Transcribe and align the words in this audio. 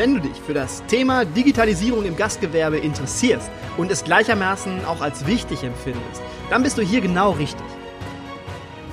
Wenn 0.00 0.14
du 0.14 0.20
dich 0.22 0.40
für 0.40 0.54
das 0.54 0.82
Thema 0.86 1.26
Digitalisierung 1.26 2.06
im 2.06 2.16
Gastgewerbe 2.16 2.78
interessierst 2.78 3.50
und 3.76 3.90
es 3.90 4.02
gleichermaßen 4.02 4.86
auch 4.86 5.02
als 5.02 5.26
wichtig 5.26 5.62
empfindest, 5.62 6.22
dann 6.48 6.62
bist 6.62 6.78
du 6.78 6.82
hier 6.82 7.02
genau 7.02 7.32
richtig. 7.32 7.66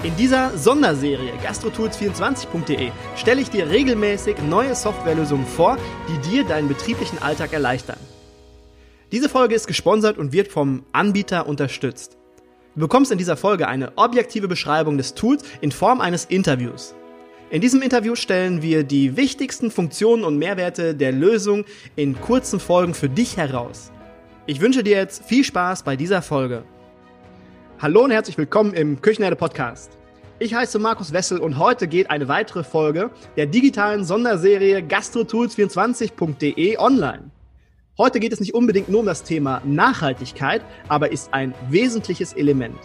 In 0.04 0.14
dieser 0.18 0.58
Sonderserie 0.58 1.32
gastrotools24.de 1.42 2.92
stelle 3.16 3.40
ich 3.40 3.50
dir 3.50 3.70
regelmäßig 3.70 4.40
neue 4.50 4.76
Softwarelösungen 4.76 5.46
vor, 5.46 5.78
die 6.10 6.30
dir 6.30 6.44
deinen 6.44 6.68
betrieblichen 6.68 7.22
Alltag 7.22 7.54
erleichtern. 7.54 8.00
Diese 9.14 9.30
Folge 9.30 9.56
ist 9.56 9.68
gesponsert 9.68 10.18
und 10.18 10.34
wird 10.34 10.50
vom 10.50 10.84
Anbieter 10.92 11.48
unterstützt. 11.48 12.18
Du 12.76 12.82
bekommst 12.82 13.14
in 13.14 13.18
dieser 13.18 13.38
Folge 13.38 13.70
eine 13.70 13.94
objektive 13.96 14.50
Beschreibung 14.50 14.98
des 14.98 15.14
Tools 15.14 15.46
in 15.62 15.72
Form 15.72 16.02
eines 16.02 16.26
Interviews. 16.26 16.97
In 17.50 17.62
diesem 17.62 17.82
Interview 17.82 18.16
stellen 18.16 18.62
wir 18.62 18.84
die 18.84 19.16
wichtigsten 19.16 19.72
Funktionen 19.72 20.26
und 20.26 20.38
Mehrwerte 20.38 20.94
der 20.94 21.14
Lösung 21.14 21.64
in 21.96 22.20
kurzen 22.20 22.60
Folgen 22.60 22.94
für 22.94 23.08
dich 23.08 23.38
heraus. 23.38 23.90
Ich 24.48 24.60
wünsche 24.60 24.84
dir 24.84 24.98
jetzt 24.98 25.24
viel 25.24 25.46
Spaß 25.46 25.84
bei 25.84 25.96
dieser 25.96 26.22
Folge. 26.22 26.64
Hallo 27.80 28.04
und 28.04 28.12
herzlich 28.12 28.38
willkommen 28.38 28.74
im 28.74 29.02
Küchenherde 29.02 29.38
Podcast. 29.38 29.98
Ich 30.40 30.54
heiße 30.54 30.78
Markus 30.78 31.14
Wessel 31.14 31.40
und 31.40 31.58
heute 31.58 31.88
geht 31.88 32.10
eine 32.10 32.28
weitere 32.28 32.66
Folge 32.66 33.12
der 33.38 33.46
digitalen 33.46 34.04
Sonderserie 34.04 34.80
gastrotools24.de 34.80 36.78
online. 36.78 37.32
Heute 37.98 38.20
geht 38.20 38.34
es 38.34 38.42
nicht 38.42 38.56
unbedingt 38.56 38.90
nur 38.90 39.00
um 39.00 39.06
das 39.06 39.24
Thema 39.24 39.62
Nachhaltigkeit, 39.64 40.64
aber 40.90 41.14
ist 41.14 41.34
ein 41.34 41.54
wesentliches 41.70 42.34
Element. 42.34 42.78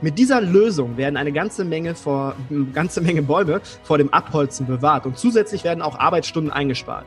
Mit 0.00 0.16
dieser 0.16 0.40
Lösung 0.40 0.96
werden 0.96 1.16
eine 1.16 1.32
ganze 1.32 1.64
Menge, 1.64 1.92
vor, 1.96 2.36
eine 2.50 2.66
ganze 2.66 3.00
Menge 3.00 3.20
Bäume 3.20 3.60
vor 3.82 3.98
dem 3.98 4.12
Abholzen 4.14 4.64
bewahrt 4.64 5.06
und 5.06 5.18
zusätzlich 5.18 5.64
werden 5.64 5.82
auch 5.82 5.98
Arbeitsstunden 5.98 6.52
eingespart. 6.52 7.04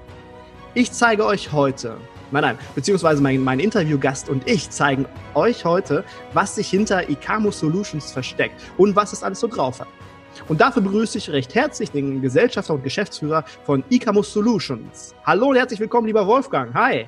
Ich 0.74 0.92
zeige 0.92 1.26
euch 1.26 1.54
heute, 1.54 1.96
nein, 2.32 2.42
nein, 2.42 2.58
beziehungsweise 2.76 3.22
mein, 3.22 3.42
mein 3.42 3.62
Interviewgast 3.62 4.28
und 4.28 4.46
ich 4.46 4.70
zeigen 4.72 5.06
euch 5.36 5.64
heute, 5.64 6.04
was 6.34 6.56
sich 6.56 6.70
hinter 6.70 7.10
Icamo 7.10 7.52
Solutions 7.52 8.12
versteckt 8.12 8.62
und 8.78 8.94
was 8.94 9.14
es 9.14 9.24
alles 9.24 9.40
so 9.40 9.48
drauf 9.48 9.80
hat. 9.80 9.88
Und 10.50 10.60
dafür 10.60 10.82
begrüße 10.82 11.18
ich 11.18 11.30
recht 11.30 11.56
herzlich 11.56 11.92
den 11.92 12.22
Gesellschafter 12.22 12.74
und 12.74 12.84
Geschäftsführer 12.84 13.46
von 13.64 13.86
Icamus 13.90 14.34
Solutions. 14.34 15.16
Hallo 15.26 15.48
und 15.48 15.56
herzlich 15.56 15.80
willkommen, 15.80 16.08
lieber 16.08 16.28
Wolfgang. 16.28 16.74
Hi. 16.74 17.08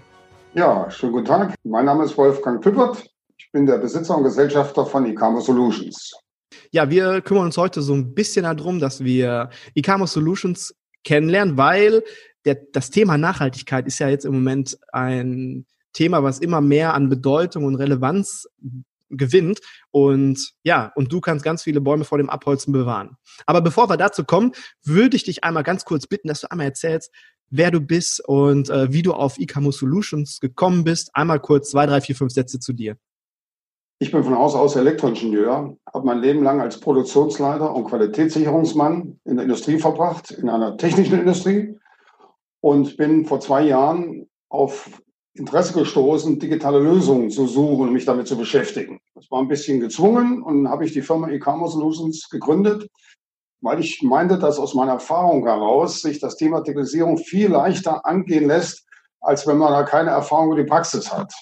Ja, 0.54 0.90
schönen 0.90 1.12
guten 1.12 1.26
Tag. 1.26 1.56
Mein 1.66 1.84
Name 1.84 2.06
ist 2.06 2.18
Wolfgang 2.18 2.62
Püppert 2.62 3.13
bin 3.52 3.66
der 3.66 3.78
Besitzer 3.78 4.18
und 4.18 4.24
Gesellschafter 4.24 4.86
von 4.86 5.06
Icamo 5.06 5.40
Solutions. 5.40 6.14
Ja, 6.72 6.90
wir 6.90 7.22
kümmern 7.22 7.46
uns 7.46 7.58
heute 7.58 7.82
so 7.82 7.94
ein 7.94 8.14
bisschen 8.14 8.44
darum, 8.44 8.80
dass 8.80 9.04
wir 9.04 9.50
Icamo 9.76 10.06
Solutions 10.06 10.76
kennenlernen, 11.04 11.58
weil 11.58 12.04
der, 12.46 12.58
das 12.74 12.90
Thema 12.90 13.18
Nachhaltigkeit 13.18 13.88
ist 13.88 14.00
ja 14.00 14.10
jetzt 14.10 14.26
im 14.26 14.34
Moment 14.34 14.78
ein 14.92 15.66
Thema, 15.94 16.24
was 16.24 16.40
immer 16.40 16.62
mehr 16.62 16.94
an 16.94 17.10
Bedeutung 17.10 17.66
und 17.66 17.76
Relevanz 17.76 18.48
gewinnt. 19.10 19.60
Und 19.92 20.54
ja, 20.64 20.92
und 20.96 21.12
du 21.12 21.22
kannst 21.22 21.46
ganz 21.46 21.64
viele 21.64 21.82
Bäume 21.82 22.04
vor 22.04 22.18
dem 22.18 22.30
Abholzen 22.30 22.74
bewahren. 22.74 23.18
Aber 23.46 23.62
bevor 23.62 23.90
wir 23.90 23.98
dazu 23.98 24.24
kommen, 24.24 24.54
würde 24.84 25.16
ich 25.16 25.24
dich 25.24 25.44
einmal 25.44 25.64
ganz 25.64 25.86
kurz 25.86 26.08
bitten, 26.08 26.28
dass 26.28 26.42
du 26.42 26.52
einmal 26.52 26.68
erzählst, 26.68 27.12
wer 27.50 27.70
du 27.70 27.80
bist 27.80 28.20
und 28.26 28.70
äh, 28.70 28.92
wie 28.92 29.04
du 29.04 29.14
auf 29.14 29.38
Icamo 29.40 29.72
Solutions 29.72 30.40
gekommen 30.40 30.84
bist. 30.84 31.16
Einmal 31.16 31.40
kurz 31.40 31.70
zwei, 31.70 31.86
drei, 31.86 32.02
vier, 32.02 32.16
fünf 32.16 32.34
Sätze 32.34 32.60
zu 32.60 32.74
dir. 32.74 32.98
Ich 34.04 34.12
bin 34.12 34.26
von 34.26 34.38
Haus 34.38 34.54
aus 34.54 34.76
Elektroingenieur, 34.76 35.78
habe 35.94 36.06
mein 36.06 36.20
Leben 36.20 36.44
lang 36.44 36.60
als 36.60 36.78
Produktionsleiter 36.78 37.74
und 37.74 37.86
Qualitätssicherungsmann 37.86 39.18
in 39.24 39.38
der 39.38 39.46
Industrie 39.46 39.80
verbracht, 39.80 40.30
in 40.30 40.50
einer 40.50 40.76
technischen 40.76 41.18
Industrie 41.18 41.80
und 42.60 42.98
bin 42.98 43.26
vor 43.26 43.40
zwei 43.40 43.62
Jahren 43.62 44.28
auf 44.50 45.02
Interesse 45.36 45.72
gestoßen, 45.72 46.38
digitale 46.38 46.80
Lösungen 46.80 47.30
zu 47.30 47.48
suchen 47.48 47.88
und 47.88 47.94
mich 47.94 48.04
damit 48.04 48.28
zu 48.28 48.38
beschäftigen. 48.38 49.00
Das 49.16 49.32
war 49.32 49.40
ein 49.40 49.48
bisschen 49.48 49.80
gezwungen 49.80 50.44
und 50.44 50.68
habe 50.68 50.84
ich 50.84 50.92
die 50.92 51.02
Firma 51.02 51.30
E-Commerce 51.30 51.78
Solutions 51.78 52.28
gegründet, 52.30 52.90
weil 53.62 53.80
ich 53.80 54.02
meinte, 54.04 54.38
dass 54.38 54.60
aus 54.60 54.74
meiner 54.74 54.92
Erfahrung 54.92 55.46
heraus 55.46 56.02
sich 56.02 56.20
das 56.20 56.36
Thema 56.36 56.60
Digitalisierung 56.60 57.20
viel 57.20 57.48
leichter 57.48 58.06
angehen 58.06 58.48
lässt, 58.48 58.86
als 59.22 59.48
wenn 59.48 59.60
man 59.60 59.72
da 59.72 59.84
keine 59.84 60.10
Erfahrung 60.10 60.48
über 60.48 60.62
die 60.62 60.70
Praxis 60.70 61.10
hat 61.10 61.34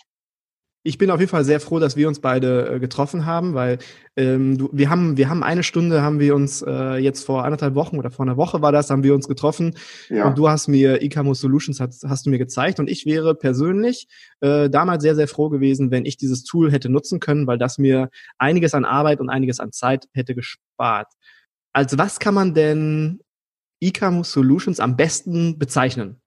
ich 0.83 0.97
bin 0.97 1.11
auf 1.11 1.19
jeden 1.19 1.29
Fall 1.29 1.45
sehr 1.45 1.59
froh, 1.59 1.79
dass 1.79 1.95
wir 1.95 2.07
uns 2.07 2.19
beide 2.19 2.75
äh, 2.75 2.79
getroffen 2.79 3.25
haben, 3.25 3.53
weil 3.53 3.77
ähm, 4.15 4.57
du, 4.57 4.69
wir 4.71 4.89
haben 4.89 5.15
wir 5.15 5.29
haben 5.29 5.43
eine 5.43 5.61
Stunde 5.61 6.01
haben 6.01 6.19
wir 6.19 6.33
uns 6.33 6.63
äh, 6.63 6.95
jetzt 6.95 7.23
vor 7.23 7.45
anderthalb 7.45 7.75
Wochen 7.75 7.99
oder 7.99 8.09
vor 8.09 8.25
einer 8.25 8.37
Woche 8.37 8.61
war 8.61 8.71
das 8.71 8.89
haben 8.89 9.03
wir 9.03 9.13
uns 9.13 9.27
getroffen 9.27 9.75
ja. 10.09 10.27
und 10.27 10.37
du 10.37 10.49
hast 10.49 10.67
mir 10.67 11.03
Icamo 11.03 11.33
Solutions 11.35 11.79
hast, 11.79 12.03
hast 12.07 12.25
du 12.25 12.31
mir 12.31 12.39
gezeigt 12.39 12.79
und 12.79 12.89
ich 12.89 13.05
wäre 13.05 13.35
persönlich 13.35 14.07
äh, 14.39 14.69
damals 14.69 15.03
sehr 15.03 15.15
sehr 15.15 15.27
froh 15.27 15.49
gewesen, 15.49 15.91
wenn 15.91 16.05
ich 16.05 16.17
dieses 16.17 16.43
Tool 16.43 16.71
hätte 16.71 16.89
nutzen 16.89 17.19
können, 17.19 17.45
weil 17.45 17.59
das 17.59 17.77
mir 17.77 18.09
einiges 18.39 18.73
an 18.73 18.85
Arbeit 18.85 19.19
und 19.19 19.29
einiges 19.29 19.59
an 19.59 19.71
Zeit 19.71 20.07
hätte 20.13 20.33
gespart. 20.33 21.07
Als 21.73 21.97
was 21.97 22.19
kann 22.19 22.33
man 22.33 22.53
denn 22.55 23.21
Icamo 23.81 24.23
Solutions 24.23 24.79
am 24.79 24.95
besten 24.95 25.59
bezeichnen? 25.59 26.21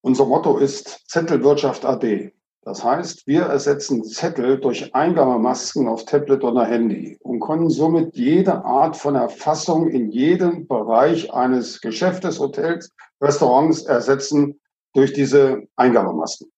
Unser 0.00 0.26
Motto 0.26 0.58
ist 0.58 1.08
Zettelwirtschaft 1.08 1.84
AD. 1.84 2.32
Das 2.68 2.84
heißt, 2.84 3.26
wir 3.26 3.44
ersetzen 3.44 4.04
Zettel 4.04 4.60
durch 4.60 4.94
Eingabemasken 4.94 5.88
auf 5.88 6.04
Tablet 6.04 6.44
oder 6.44 6.66
Handy 6.66 7.16
und 7.22 7.40
können 7.40 7.70
somit 7.70 8.14
jede 8.14 8.62
Art 8.62 8.94
von 8.94 9.14
Erfassung 9.14 9.88
in 9.88 10.10
jedem 10.10 10.68
Bereich 10.68 11.32
eines 11.32 11.80
Geschäftes, 11.80 12.38
Hotels, 12.38 12.90
Restaurants 13.22 13.84
ersetzen 13.84 14.60
durch 14.92 15.14
diese 15.14 15.62
Eingabemasken. 15.76 16.52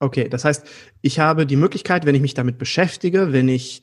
Okay, 0.00 0.28
das 0.28 0.44
heißt, 0.44 0.66
ich 1.00 1.20
habe 1.20 1.46
die 1.46 1.54
Möglichkeit, 1.54 2.04
wenn 2.04 2.16
ich 2.16 2.20
mich 2.20 2.34
damit 2.34 2.58
beschäftige, 2.58 3.32
wenn 3.32 3.48
ich 3.48 3.82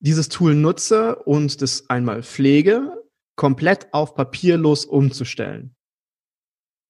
dieses 0.00 0.28
Tool 0.28 0.56
nutze 0.56 1.14
und 1.14 1.62
das 1.62 1.88
einmal 1.88 2.24
pflege, 2.24 3.04
komplett 3.36 3.86
auf 3.92 4.16
papierlos 4.16 4.84
umzustellen. 4.84 5.76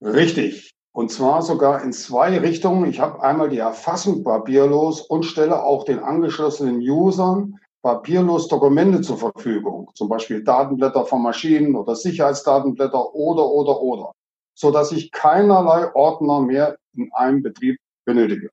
Richtig. 0.02 0.75
Und 0.96 1.10
zwar 1.10 1.42
sogar 1.42 1.82
in 1.82 1.92
zwei 1.92 2.38
Richtungen. 2.38 2.88
Ich 2.88 3.00
habe 3.00 3.22
einmal 3.22 3.50
die 3.50 3.58
Erfassung 3.58 4.24
papierlos 4.24 5.02
und 5.02 5.24
stelle 5.24 5.62
auch 5.62 5.84
den 5.84 5.98
angeschlossenen 5.98 6.80
Usern 6.80 7.60
papierlos 7.82 8.48
Dokumente 8.48 9.02
zur 9.02 9.18
Verfügung. 9.18 9.90
Zum 9.92 10.08
Beispiel 10.08 10.42
Datenblätter 10.42 11.04
von 11.04 11.22
Maschinen 11.22 11.76
oder 11.76 11.94
Sicherheitsdatenblätter 11.94 13.14
oder, 13.14 13.46
oder, 13.46 13.82
oder. 13.82 14.12
So 14.54 14.70
dass 14.70 14.90
ich 14.90 15.12
keinerlei 15.12 15.94
Ordner 15.94 16.40
mehr 16.40 16.78
in 16.94 17.10
einem 17.12 17.42
Betrieb 17.42 17.78
benötige. 18.06 18.48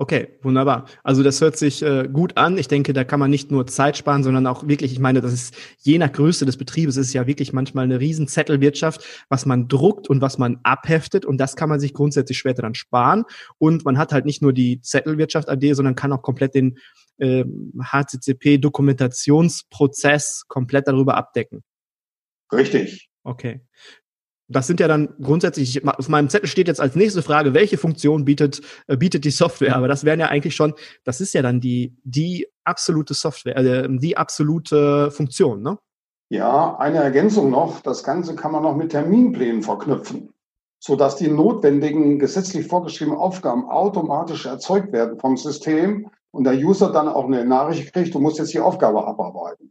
Okay, 0.00 0.28
wunderbar. 0.42 0.86
Also 1.02 1.24
das 1.24 1.40
hört 1.40 1.56
sich 1.56 1.82
äh, 1.82 2.08
gut 2.12 2.36
an. 2.36 2.56
Ich 2.56 2.68
denke, 2.68 2.92
da 2.92 3.02
kann 3.02 3.18
man 3.18 3.30
nicht 3.30 3.50
nur 3.50 3.66
Zeit 3.66 3.96
sparen, 3.96 4.22
sondern 4.22 4.46
auch 4.46 4.68
wirklich, 4.68 4.92
ich 4.92 5.00
meine, 5.00 5.20
das 5.20 5.32
ist 5.32 5.56
je 5.78 5.98
nach 5.98 6.12
Größe 6.12 6.46
des 6.46 6.56
Betriebes, 6.56 6.96
ist 6.96 7.12
ja 7.14 7.26
wirklich 7.26 7.52
manchmal 7.52 7.82
eine 7.82 7.98
riesen 7.98 8.28
Zettelwirtschaft, 8.28 9.04
was 9.28 9.44
man 9.44 9.66
druckt 9.66 10.08
und 10.08 10.20
was 10.20 10.38
man 10.38 10.60
abheftet 10.62 11.26
und 11.26 11.38
das 11.38 11.56
kann 11.56 11.68
man 11.68 11.80
sich 11.80 11.94
grundsätzlich 11.94 12.38
später 12.38 12.62
dann 12.62 12.76
sparen. 12.76 13.24
Und 13.58 13.84
man 13.84 13.98
hat 13.98 14.12
halt 14.12 14.24
nicht 14.24 14.40
nur 14.40 14.52
die 14.52 14.80
Zettelwirtschaft 14.80 15.48
AD, 15.48 15.72
sondern 15.72 15.96
kann 15.96 16.12
auch 16.12 16.22
komplett 16.22 16.54
den 16.54 16.78
äh, 17.16 17.44
HCCP-Dokumentationsprozess 17.82 20.44
komplett 20.46 20.86
darüber 20.86 21.16
abdecken. 21.16 21.64
Richtig. 22.52 23.10
Okay 23.24 23.62
das 24.48 24.66
sind 24.66 24.80
ja 24.80 24.88
dann 24.88 25.14
grundsätzlich, 25.20 25.86
auf 25.86 26.08
meinem 26.08 26.30
Zettel 26.30 26.48
steht 26.48 26.68
jetzt 26.68 26.80
als 26.80 26.96
nächste 26.96 27.22
Frage, 27.22 27.54
welche 27.54 27.76
Funktion 27.76 28.24
bietet, 28.24 28.62
äh, 28.86 28.96
bietet 28.96 29.24
die 29.24 29.30
Software? 29.30 29.76
Aber 29.76 29.88
das 29.88 30.04
wären 30.04 30.20
ja 30.20 30.28
eigentlich 30.28 30.56
schon, 30.56 30.74
das 31.04 31.20
ist 31.20 31.34
ja 31.34 31.42
dann 31.42 31.60
die, 31.60 31.96
die 32.02 32.46
absolute 32.64 33.14
Software, 33.14 33.56
äh, 33.56 33.88
die 33.90 34.16
absolute 34.16 35.10
Funktion, 35.10 35.62
ne? 35.62 35.78
Ja, 36.30 36.76
eine 36.78 36.98
Ergänzung 36.98 37.50
noch. 37.50 37.80
Das 37.80 38.04
Ganze 38.04 38.34
kann 38.34 38.52
man 38.52 38.62
noch 38.62 38.76
mit 38.76 38.90
Terminplänen 38.90 39.62
verknüpfen, 39.62 40.34
sodass 40.78 41.16
die 41.16 41.28
notwendigen 41.28 42.18
gesetzlich 42.18 42.66
vorgeschriebenen 42.66 43.18
Aufgaben 43.18 43.68
automatisch 43.68 44.44
erzeugt 44.44 44.92
werden 44.92 45.18
vom 45.18 45.38
System 45.38 46.10
und 46.30 46.44
der 46.44 46.54
User 46.54 46.92
dann 46.92 47.08
auch 47.08 47.24
eine 47.24 47.44
Nachricht 47.46 47.92
kriegt, 47.92 48.14
du 48.14 48.20
musst 48.20 48.38
jetzt 48.38 48.52
die 48.52 48.60
Aufgabe 48.60 49.06
abarbeiten. 49.06 49.67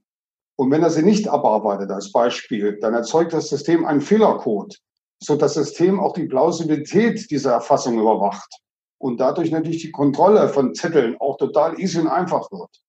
Und 0.58 0.72
wenn 0.72 0.84
er 0.84 0.90
sie 0.90 1.04
nicht 1.04 1.28
abarbeitet, 1.28 1.92
als 1.92 2.12
Beispiel, 2.12 2.80
dann 2.80 2.96
erzeugt 2.96 3.32
das 3.32 3.50
System 3.50 3.86
einen 3.86 4.02
Fehlercode, 4.02 4.76
so 5.20 5.36
das 5.36 5.54
System 5.54 6.00
auch 6.00 6.14
die 6.14 6.26
Plausibilität 6.26 7.30
dieser 7.30 7.54
Erfassung 7.54 8.00
überwacht 8.00 8.52
und 8.98 9.20
dadurch 9.20 9.52
natürlich 9.52 9.82
die 9.82 9.92
Kontrolle 9.92 10.50
von 10.50 10.74
Zetteln 10.74 11.16
auch 11.20 11.38
total 11.38 11.80
easy 11.80 12.00
und 12.00 12.08
einfach 12.08 12.52
wird. 12.52 12.82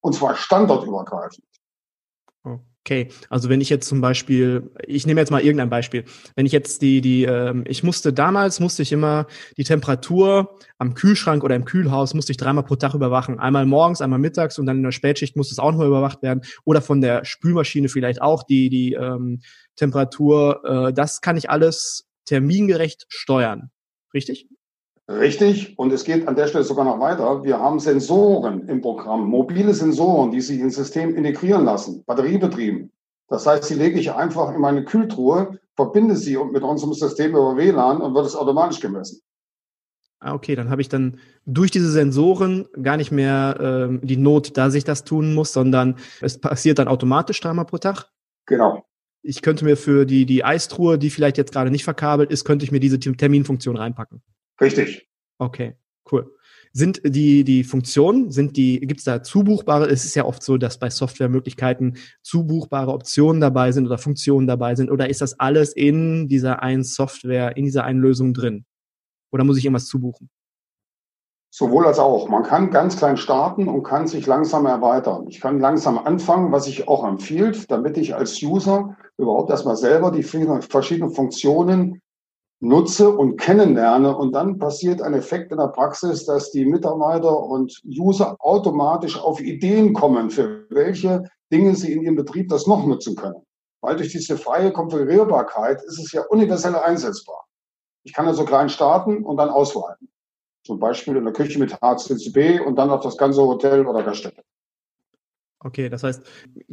Und 0.00 0.14
zwar 0.14 0.36
standortübergreifend. 0.36 1.46
Okay, 2.86 3.08
also 3.30 3.48
wenn 3.48 3.62
ich 3.62 3.70
jetzt 3.70 3.88
zum 3.88 4.02
Beispiel, 4.02 4.70
ich 4.86 5.06
nehme 5.06 5.18
jetzt 5.18 5.30
mal 5.30 5.40
irgendein 5.40 5.70
Beispiel, 5.70 6.04
wenn 6.36 6.44
ich 6.44 6.52
jetzt 6.52 6.82
die, 6.82 7.00
die, 7.00 7.24
ähm, 7.24 7.64
ich 7.66 7.82
musste 7.82 8.12
damals, 8.12 8.60
musste 8.60 8.82
ich 8.82 8.92
immer 8.92 9.26
die 9.56 9.64
Temperatur 9.64 10.58
am 10.76 10.92
Kühlschrank 10.92 11.42
oder 11.44 11.56
im 11.56 11.64
Kühlhaus, 11.64 12.12
musste 12.12 12.32
ich 12.32 12.36
dreimal 12.36 12.62
pro 12.62 12.76
Tag 12.76 12.92
überwachen. 12.92 13.38
Einmal 13.38 13.64
morgens, 13.64 14.02
einmal 14.02 14.18
mittags 14.18 14.58
und 14.58 14.66
dann 14.66 14.76
in 14.76 14.82
der 14.82 14.92
Spätschicht 14.92 15.34
musste 15.34 15.54
es 15.54 15.58
auch 15.58 15.70
nochmal 15.70 15.86
überwacht 15.86 16.20
werden. 16.20 16.42
Oder 16.66 16.82
von 16.82 17.00
der 17.00 17.24
Spülmaschine 17.24 17.88
vielleicht 17.88 18.20
auch 18.20 18.42
die, 18.42 18.68
die 18.68 18.92
ähm, 18.92 19.40
Temperatur. 19.76 20.88
Äh, 20.88 20.92
das 20.92 21.22
kann 21.22 21.38
ich 21.38 21.48
alles 21.48 22.06
termingerecht 22.26 23.06
steuern. 23.08 23.70
Richtig? 24.12 24.46
Richtig. 25.08 25.78
Und 25.78 25.92
es 25.92 26.04
geht 26.04 26.26
an 26.26 26.34
der 26.34 26.46
Stelle 26.46 26.64
sogar 26.64 26.84
noch 26.84 26.98
weiter. 26.98 27.44
Wir 27.44 27.58
haben 27.58 27.78
Sensoren 27.78 28.68
im 28.68 28.80
Programm, 28.80 29.28
mobile 29.28 29.74
Sensoren, 29.74 30.30
die 30.30 30.40
sich 30.40 30.60
ins 30.60 30.76
System 30.76 31.14
integrieren 31.14 31.64
lassen, 31.64 32.02
batteriebetrieben. 32.06 32.90
Das 33.28 33.46
heißt, 33.46 33.68
die 33.68 33.74
lege 33.74 33.98
ich 33.98 34.12
einfach 34.12 34.54
in 34.54 34.60
meine 34.60 34.84
Kühltruhe, 34.84 35.58
verbinde 35.76 36.16
sie 36.16 36.38
mit 36.38 36.62
unserem 36.62 36.94
System 36.94 37.32
über 37.32 37.56
WLAN 37.56 38.00
und 38.00 38.14
wird 38.14 38.26
es 38.26 38.36
automatisch 38.36 38.80
gemessen. 38.80 39.20
Ah, 40.20 40.32
okay, 40.32 40.54
dann 40.54 40.70
habe 40.70 40.80
ich 40.80 40.88
dann 40.88 41.18
durch 41.44 41.70
diese 41.70 41.90
Sensoren 41.90 42.66
gar 42.82 42.96
nicht 42.96 43.12
mehr 43.12 43.58
ähm, 43.60 44.00
die 44.02 44.16
Not, 44.16 44.56
dass 44.56 44.72
ich 44.72 44.84
das 44.84 45.04
tun 45.04 45.34
muss, 45.34 45.52
sondern 45.52 45.96
es 46.22 46.40
passiert 46.40 46.78
dann 46.78 46.88
automatisch 46.88 47.40
dreimal 47.40 47.66
pro 47.66 47.76
Tag? 47.76 48.06
Genau. 48.46 48.86
Ich 49.20 49.42
könnte 49.42 49.66
mir 49.66 49.76
für 49.76 50.06
die, 50.06 50.24
die 50.24 50.42
Eistruhe, 50.42 50.98
die 50.98 51.10
vielleicht 51.10 51.36
jetzt 51.36 51.52
gerade 51.52 51.70
nicht 51.70 51.84
verkabelt 51.84 52.30
ist, 52.30 52.44
könnte 52.44 52.64
ich 52.64 52.72
mir 52.72 52.80
diese 52.80 52.98
Terminfunktion 52.98 53.76
reinpacken. 53.76 54.22
Richtig. 54.60 55.08
Okay, 55.38 55.76
cool. 56.10 56.30
Sind 56.72 57.02
die, 57.04 57.44
die 57.44 57.62
Funktionen, 57.62 58.32
sind 58.32 58.56
die, 58.56 58.80
gibt 58.80 58.98
es 58.98 59.04
da 59.04 59.22
zubuchbare? 59.22 59.86
Es 59.86 60.04
ist 60.04 60.16
ja 60.16 60.24
oft 60.24 60.42
so, 60.42 60.56
dass 60.56 60.78
bei 60.78 60.90
Softwaremöglichkeiten 60.90 61.98
zubuchbare 62.22 62.92
Optionen 62.92 63.40
dabei 63.40 63.70
sind 63.70 63.86
oder 63.86 63.96
Funktionen 63.96 64.48
dabei 64.48 64.74
sind. 64.74 64.90
Oder 64.90 65.08
ist 65.08 65.20
das 65.20 65.38
alles 65.38 65.72
in 65.72 66.26
dieser 66.26 66.62
einen 66.62 66.82
Software, 66.82 67.56
in 67.56 67.64
dieser 67.64 67.84
einen 67.84 68.00
Lösung 68.00 68.34
drin? 68.34 68.64
Oder 69.30 69.44
muss 69.44 69.56
ich 69.56 69.64
irgendwas 69.64 69.86
zubuchen? 69.86 70.30
Sowohl 71.50 71.86
als 71.86 72.00
auch. 72.00 72.28
Man 72.28 72.42
kann 72.42 72.72
ganz 72.72 72.96
klein 72.96 73.16
starten 73.16 73.68
und 73.68 73.84
kann 73.84 74.08
sich 74.08 74.26
langsam 74.26 74.66
erweitern. 74.66 75.26
Ich 75.28 75.40
kann 75.40 75.60
langsam 75.60 75.98
anfangen, 75.98 76.50
was 76.50 76.66
ich 76.66 76.88
auch 76.88 77.06
empfiehlt, 77.06 77.70
damit 77.70 77.96
ich 77.96 78.16
als 78.16 78.42
User 78.42 78.96
überhaupt 79.16 79.50
erstmal 79.50 79.76
selber 79.76 80.10
die 80.10 80.24
verschiedenen 80.24 81.12
Funktionen 81.12 82.02
nutze 82.64 83.10
und 83.10 83.36
kennenlerne. 83.36 84.16
Und 84.16 84.32
dann 84.32 84.58
passiert 84.58 85.02
ein 85.02 85.14
Effekt 85.14 85.52
in 85.52 85.58
der 85.58 85.68
Praxis, 85.68 86.24
dass 86.24 86.50
die 86.50 86.64
Mitarbeiter 86.64 87.38
und 87.38 87.80
User 87.84 88.36
automatisch 88.40 89.18
auf 89.20 89.40
Ideen 89.40 89.92
kommen, 89.92 90.30
für 90.30 90.66
welche 90.70 91.24
Dinge 91.52 91.74
sie 91.74 91.92
in 91.92 92.02
ihrem 92.02 92.16
Betrieb 92.16 92.48
das 92.48 92.66
noch 92.66 92.86
nutzen 92.86 93.14
können. 93.16 93.42
Weil 93.80 93.96
durch 93.96 94.10
diese 94.12 94.38
freie 94.38 94.72
Konfigurierbarkeit 94.72 95.82
ist 95.82 95.98
es 95.98 96.12
ja 96.12 96.22
universell 96.22 96.74
einsetzbar. 96.74 97.44
Ich 98.02 98.12
kann 98.12 98.26
also 98.26 98.44
klein 98.44 98.68
starten 98.68 99.24
und 99.24 99.36
dann 99.36 99.50
ausweiten. 99.50 100.08
Zum 100.66 100.78
Beispiel 100.78 101.16
in 101.16 101.24
der 101.24 101.34
Küche 101.34 101.58
mit 101.58 101.78
HCCP 101.80 102.60
und 102.60 102.76
dann 102.76 102.90
auf 102.90 103.02
das 103.02 103.18
ganze 103.18 103.42
Hotel 103.42 103.86
oder 103.86 104.02
Gaststätte. 104.02 104.42
Okay, 105.66 105.88
das 105.88 106.02
heißt, 106.02 106.22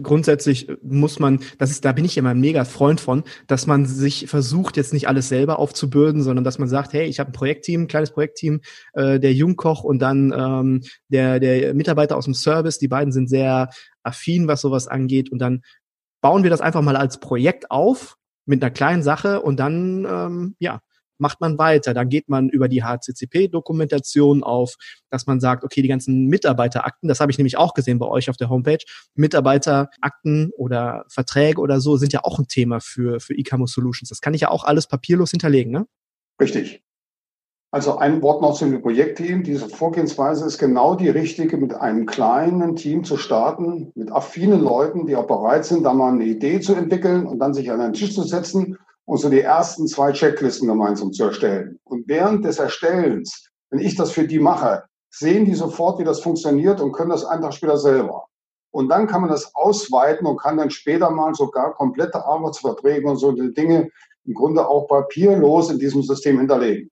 grundsätzlich 0.03 0.67
muss 0.83 1.17
man, 1.17 1.39
das 1.57 1.71
ist, 1.71 1.85
da 1.85 1.93
bin 1.93 2.03
ich 2.03 2.17
immer 2.17 2.31
ein 2.31 2.41
mega 2.41 2.65
Freund 2.65 2.99
von, 2.99 3.23
dass 3.47 3.65
man 3.65 3.85
sich 3.85 4.27
versucht, 4.27 4.75
jetzt 4.75 4.91
nicht 4.91 5.07
alles 5.07 5.29
selber 5.29 5.59
aufzubürden, 5.59 6.21
sondern 6.21 6.43
dass 6.43 6.59
man 6.59 6.67
sagt, 6.67 6.91
hey, 6.91 7.05
ich 7.05 7.21
habe 7.21 7.29
ein 7.29 7.33
Projektteam, 7.33 7.83
ein 7.83 7.87
kleines 7.87 8.11
Projektteam, 8.11 8.59
äh, 8.91 9.17
der 9.17 9.33
Jungkoch 9.33 9.85
und 9.85 9.99
dann 9.99 10.33
ähm, 10.37 10.81
der, 11.07 11.39
der 11.39 11.73
Mitarbeiter 11.73 12.17
aus 12.17 12.25
dem 12.25 12.33
Service, 12.33 12.79
die 12.79 12.89
beiden 12.89 13.13
sind 13.13 13.29
sehr 13.29 13.69
affin, 14.03 14.49
was 14.49 14.59
sowas 14.59 14.89
angeht, 14.89 15.31
und 15.31 15.39
dann 15.39 15.61
bauen 16.19 16.43
wir 16.43 16.49
das 16.49 16.59
einfach 16.59 16.81
mal 16.81 16.97
als 16.97 17.21
Projekt 17.21 17.71
auf 17.71 18.17
mit 18.45 18.61
einer 18.61 18.71
kleinen 18.71 19.03
Sache 19.03 19.41
und 19.41 19.57
dann, 19.57 20.05
ähm, 20.05 20.55
ja, 20.59 20.81
macht 21.21 21.39
man 21.39 21.57
weiter. 21.57 21.93
Dann 21.93 22.09
geht 22.09 22.27
man 22.27 22.49
über 22.49 22.67
die 22.67 22.83
HCCP-Dokumentation 22.83 24.43
auf, 24.43 24.75
dass 25.09 25.27
man 25.27 25.39
sagt, 25.39 25.63
okay, 25.63 25.81
die 25.81 25.87
ganzen 25.87 26.25
Mitarbeiterakten, 26.25 27.07
das 27.07 27.19
habe 27.21 27.31
ich 27.31 27.37
nämlich 27.37 27.57
auch 27.57 27.73
gesehen 27.73 27.99
bei 27.99 28.07
euch 28.07 28.29
auf 28.29 28.37
der 28.37 28.49
Homepage, 28.49 28.83
Mitarbeiterakten 29.15 30.51
oder 30.57 31.05
Verträge 31.07 31.61
oder 31.61 31.79
so 31.79 31.95
sind 31.95 32.11
ja 32.11 32.23
auch 32.23 32.39
ein 32.39 32.47
Thema 32.47 32.81
für, 32.81 33.19
für 33.19 33.37
eCommerce 33.37 33.73
Solutions. 33.73 34.09
Das 34.09 34.19
kann 34.19 34.33
ich 34.33 34.41
ja 34.41 34.49
auch 34.49 34.65
alles 34.65 34.87
papierlos 34.87 35.31
hinterlegen, 35.31 35.71
ne? 35.71 35.85
Richtig. 36.41 36.81
Also 37.73 37.97
ein 37.97 38.21
Wort 38.21 38.41
noch 38.41 38.55
zum 38.57 38.81
Projektteam. 38.81 39.43
Diese 39.43 39.69
Vorgehensweise 39.69 40.45
ist 40.45 40.57
genau 40.57 40.95
die 40.95 41.07
richtige, 41.07 41.55
mit 41.55 41.73
einem 41.73 42.05
kleinen 42.05 42.75
Team 42.75 43.05
zu 43.05 43.15
starten, 43.15 43.93
mit 43.95 44.11
affinen 44.11 44.59
Leuten, 44.59 45.05
die 45.05 45.15
auch 45.15 45.27
bereit 45.27 45.63
sind, 45.63 45.83
da 45.83 45.93
mal 45.93 46.11
eine 46.11 46.25
Idee 46.25 46.59
zu 46.59 46.75
entwickeln 46.75 47.25
und 47.25 47.39
dann 47.39 47.53
sich 47.53 47.71
an 47.71 47.79
einen 47.79 47.93
Tisch 47.93 48.13
zu 48.13 48.23
setzen 48.23 48.77
und 49.05 49.17
so 49.17 49.29
die 49.29 49.41
ersten 49.41 49.87
zwei 49.87 50.11
Checklisten 50.11 50.67
gemeinsam 50.67 51.11
zu 51.11 51.25
erstellen. 51.25 51.79
Und 51.83 52.07
während 52.07 52.45
des 52.45 52.59
Erstellens, 52.59 53.49
wenn 53.69 53.79
ich 53.79 53.95
das 53.95 54.11
für 54.11 54.27
die 54.27 54.39
mache, 54.39 54.83
sehen 55.09 55.45
die 55.45 55.55
sofort, 55.55 55.99
wie 55.99 56.03
das 56.03 56.21
funktioniert 56.21 56.79
und 56.79 56.93
können 56.93 57.09
das 57.09 57.25
einen 57.25 57.41
Tag 57.41 57.53
später 57.53 57.77
selber. 57.77 58.25
Und 58.71 58.87
dann 58.89 59.07
kann 59.07 59.21
man 59.21 59.29
das 59.29 59.53
ausweiten 59.53 60.25
und 60.25 60.37
kann 60.37 60.57
dann 60.57 60.69
später 60.69 61.09
mal 61.09 61.33
sogar 61.35 61.73
komplette 61.73 62.23
Arbeitsverträge 62.23 63.07
und 63.07 63.17
so 63.17 63.31
Dinge 63.33 63.89
im 64.25 64.33
Grunde 64.33 64.65
auch 64.65 64.87
papierlos 64.87 65.69
in 65.69 65.79
diesem 65.79 66.03
System 66.03 66.37
hinterlegen. 66.39 66.89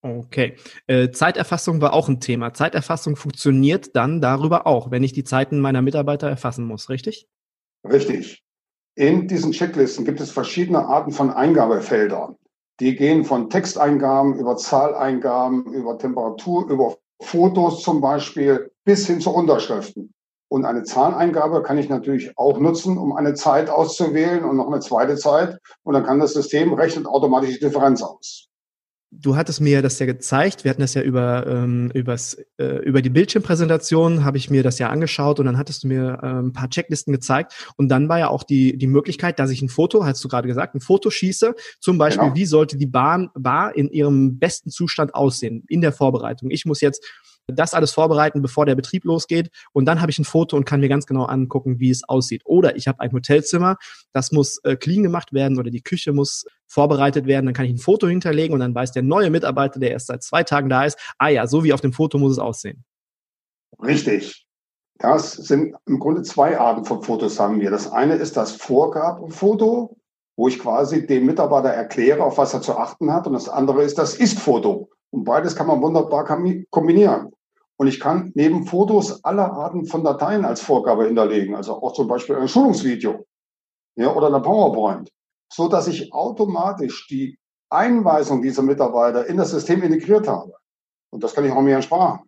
Okay. 0.00 0.56
Äh, 0.86 1.10
Zeiterfassung 1.10 1.80
war 1.80 1.92
auch 1.92 2.08
ein 2.08 2.20
Thema. 2.20 2.54
Zeiterfassung 2.54 3.16
funktioniert 3.16 3.96
dann 3.96 4.20
darüber 4.20 4.66
auch, 4.66 4.90
wenn 4.90 5.02
ich 5.02 5.12
die 5.12 5.24
Zeiten 5.24 5.58
meiner 5.58 5.82
Mitarbeiter 5.82 6.28
erfassen 6.28 6.64
muss, 6.64 6.88
richtig? 6.88 7.26
Richtig. 7.84 8.42
In 8.98 9.28
diesen 9.28 9.52
Checklisten 9.52 10.04
gibt 10.04 10.20
es 10.20 10.32
verschiedene 10.32 10.84
Arten 10.84 11.12
von 11.12 11.30
Eingabefeldern. 11.30 12.34
Die 12.80 12.96
gehen 12.96 13.24
von 13.24 13.48
Texteingaben 13.48 14.34
über 14.34 14.56
Zahleingaben, 14.56 15.72
über 15.72 15.96
Temperatur, 15.98 16.68
über 16.68 16.96
Fotos 17.22 17.84
zum 17.84 18.00
Beispiel 18.00 18.72
bis 18.84 19.06
hin 19.06 19.20
zu 19.20 19.30
Unterschriften. 19.30 20.12
Und 20.48 20.64
eine 20.64 20.82
Zahleingabe 20.82 21.62
kann 21.62 21.78
ich 21.78 21.88
natürlich 21.88 22.36
auch 22.36 22.58
nutzen, 22.58 22.98
um 22.98 23.12
eine 23.12 23.34
Zeit 23.34 23.70
auszuwählen 23.70 24.42
und 24.42 24.56
noch 24.56 24.66
eine 24.66 24.80
zweite 24.80 25.14
Zeit. 25.14 25.60
Und 25.84 25.94
dann 25.94 26.02
kann 26.02 26.18
das 26.18 26.32
System 26.32 26.72
rechnet 26.72 27.06
automatisch 27.06 27.50
die 27.50 27.60
Differenz 27.60 28.02
aus 28.02 28.47
du 29.10 29.36
hattest 29.36 29.60
mir 29.60 29.82
das 29.82 29.98
ja 29.98 30.06
gezeigt. 30.06 30.64
Wir 30.64 30.70
hatten 30.70 30.80
das 30.80 30.94
ja 30.94 31.02
über, 31.02 31.46
ähm, 31.46 31.90
übers, 31.94 32.36
äh, 32.58 32.78
über 32.84 33.02
die 33.02 33.10
Bildschirmpräsentation, 33.10 34.24
habe 34.24 34.36
ich 34.36 34.50
mir 34.50 34.62
das 34.62 34.78
ja 34.78 34.90
angeschaut 34.90 35.40
und 35.40 35.46
dann 35.46 35.56
hattest 35.56 35.84
du 35.84 35.88
mir 35.88 36.18
äh, 36.22 36.26
ein 36.26 36.52
paar 36.52 36.68
Checklisten 36.68 37.12
gezeigt. 37.12 37.72
Und 37.76 37.88
dann 37.88 38.08
war 38.08 38.18
ja 38.18 38.28
auch 38.28 38.42
die, 38.42 38.76
die 38.76 38.86
Möglichkeit, 38.86 39.38
dass 39.38 39.50
ich 39.50 39.62
ein 39.62 39.68
Foto, 39.68 40.04
hast 40.04 40.22
du 40.22 40.28
gerade 40.28 40.48
gesagt, 40.48 40.74
ein 40.74 40.80
Foto 40.80 41.10
schieße. 41.10 41.54
Zum 41.80 41.98
Beispiel, 41.98 42.24
genau. 42.24 42.36
wie 42.36 42.46
sollte 42.46 42.76
die 42.76 42.86
Bahn, 42.86 43.30
Bar 43.34 43.76
in 43.76 43.88
ihrem 43.88 44.38
besten 44.38 44.70
Zustand 44.70 45.14
aussehen 45.14 45.64
in 45.68 45.80
der 45.80 45.92
Vorbereitung. 45.92 46.50
Ich 46.50 46.64
muss 46.64 46.80
jetzt 46.80 47.04
das 47.48 47.74
alles 47.74 47.92
vorbereiten, 47.92 48.42
bevor 48.42 48.66
der 48.66 48.74
Betrieb 48.74 49.04
losgeht. 49.04 49.50
Und 49.72 49.86
dann 49.86 50.00
habe 50.00 50.10
ich 50.10 50.18
ein 50.18 50.24
Foto 50.24 50.56
und 50.56 50.64
kann 50.64 50.80
mir 50.80 50.88
ganz 50.88 51.06
genau 51.06 51.24
angucken, 51.24 51.80
wie 51.80 51.90
es 51.90 52.08
aussieht. 52.08 52.42
Oder 52.44 52.76
ich 52.76 52.88
habe 52.88 53.00
ein 53.00 53.12
Hotelzimmer, 53.12 53.76
das 54.12 54.32
muss 54.32 54.58
äh, 54.64 54.76
clean 54.76 55.02
gemacht 55.02 55.32
werden 55.32 55.58
oder 55.58 55.70
die 55.70 55.82
Küche 55.82 56.12
muss 56.12 56.44
vorbereitet 56.66 57.26
werden. 57.26 57.46
Dann 57.46 57.54
kann 57.54 57.64
ich 57.64 57.72
ein 57.72 57.78
Foto 57.78 58.06
hinterlegen 58.06 58.54
und 58.54 58.60
dann 58.60 58.74
weiß 58.74 58.92
der 58.92 59.02
neue 59.02 59.30
Mitarbeiter, 59.30 59.80
der 59.80 59.92
erst 59.92 60.08
seit 60.08 60.22
zwei 60.22 60.44
Tagen 60.44 60.68
da 60.68 60.84
ist, 60.84 60.98
ah 61.18 61.28
ja, 61.28 61.46
so 61.46 61.64
wie 61.64 61.72
auf 61.72 61.80
dem 61.80 61.92
Foto 61.92 62.18
muss 62.18 62.32
es 62.32 62.38
aussehen. 62.38 62.84
Richtig. 63.82 64.46
Das 64.98 65.32
sind 65.32 65.76
im 65.86 66.00
Grunde 66.00 66.22
zwei 66.22 66.58
Arten 66.58 66.84
von 66.84 67.02
Fotos 67.02 67.38
haben 67.38 67.60
wir. 67.60 67.70
Das 67.70 67.90
eine 67.90 68.14
ist 68.14 68.36
das 68.36 68.52
Vorgabefoto, 68.52 69.96
wo 70.36 70.48
ich 70.48 70.58
quasi 70.58 71.06
dem 71.06 71.26
Mitarbeiter 71.26 71.68
erkläre, 71.68 72.24
auf 72.24 72.36
was 72.36 72.52
er 72.52 72.62
zu 72.62 72.76
achten 72.76 73.12
hat. 73.12 73.26
Und 73.26 73.32
das 73.32 73.48
andere 73.48 73.84
ist 73.84 73.96
das 73.96 74.14
Ist-Foto. 74.14 74.90
Und 75.10 75.24
beides 75.24 75.56
kann 75.56 75.68
man 75.68 75.80
wunderbar 75.80 76.24
kombinieren. 76.70 77.32
Und 77.78 77.86
ich 77.86 78.00
kann 78.00 78.32
neben 78.34 78.66
Fotos 78.66 79.24
aller 79.24 79.52
Arten 79.52 79.86
von 79.86 80.02
Dateien 80.02 80.44
als 80.44 80.60
Vorgabe 80.60 81.06
hinterlegen, 81.06 81.54
also 81.54 81.80
auch 81.80 81.92
zum 81.92 82.08
Beispiel 82.08 82.36
ein 82.36 82.48
Schulungsvideo 82.48 83.24
ja, 83.96 84.12
oder 84.14 84.26
eine 84.26 84.40
PowerPoint, 84.40 85.10
so 85.52 85.68
dass 85.68 85.86
ich 85.86 86.12
automatisch 86.12 87.06
die 87.08 87.38
Einweisung 87.70 88.42
dieser 88.42 88.62
Mitarbeiter 88.62 89.26
in 89.26 89.36
das 89.36 89.50
System 89.50 89.82
integriert 89.82 90.26
habe. 90.26 90.52
Und 91.10 91.22
das 91.22 91.34
kann 91.34 91.44
ich 91.44 91.52
auch 91.52 91.62
mir 91.62 91.74
ersparen. 91.74 92.20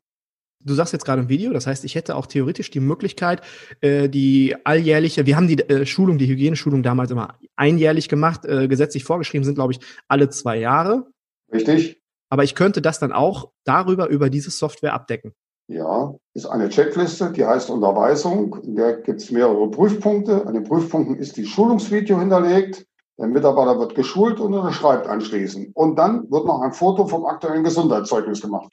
Du 0.62 0.74
sagst 0.74 0.92
jetzt 0.92 1.06
gerade 1.06 1.22
ein 1.22 1.28
Video, 1.28 1.52
das 1.52 1.66
heißt, 1.66 1.84
ich 1.84 1.94
hätte 1.94 2.16
auch 2.16 2.26
theoretisch 2.26 2.70
die 2.70 2.80
Möglichkeit, 2.80 3.40
äh, 3.80 4.08
die 4.08 4.54
alljährliche, 4.64 5.24
wir 5.24 5.34
haben 5.34 5.48
die 5.48 5.58
äh, 5.58 5.86
Schulung, 5.86 6.18
die 6.18 6.28
Hygieneschulung 6.28 6.82
damals 6.82 7.10
immer 7.10 7.38
einjährlich 7.56 8.08
gemacht, 8.10 8.44
äh, 8.44 8.68
gesetzlich 8.68 9.04
vorgeschrieben 9.04 9.44
sind, 9.44 9.54
glaube 9.54 9.72
ich, 9.72 9.80
alle 10.06 10.28
zwei 10.28 10.58
Jahre. 10.58 11.06
Richtig. 11.50 11.99
Aber 12.30 12.44
ich 12.44 12.54
könnte 12.54 12.80
das 12.80 12.98
dann 12.98 13.12
auch 13.12 13.50
darüber, 13.64 14.08
über 14.08 14.30
diese 14.30 14.50
Software 14.50 14.94
abdecken. 14.94 15.34
Ja, 15.68 16.14
ist 16.34 16.46
eine 16.46 16.68
Checkliste, 16.68 17.30
die 17.32 17.44
heißt 17.44 17.70
Unterweisung. 17.70 18.56
In 18.62 18.76
der 18.76 18.94
gibt 18.96 19.20
es 19.20 19.30
mehrere 19.30 19.70
Prüfpunkte. 19.70 20.46
An 20.46 20.54
den 20.54 20.64
Prüfpunkten 20.64 21.16
ist 21.16 21.36
die 21.36 21.46
Schulungsvideo 21.46 22.18
hinterlegt. 22.18 22.86
Der 23.18 23.26
Mitarbeiter 23.26 23.78
wird 23.78 23.94
geschult 23.94 24.40
und 24.40 24.54
unterschreibt 24.54 25.06
anschließend. 25.06 25.76
Und 25.76 25.96
dann 25.96 26.30
wird 26.30 26.46
noch 26.46 26.62
ein 26.62 26.72
Foto 26.72 27.06
vom 27.06 27.26
aktuellen 27.26 27.62
Gesundheitszeugnis 27.62 28.40
gemacht. 28.40 28.72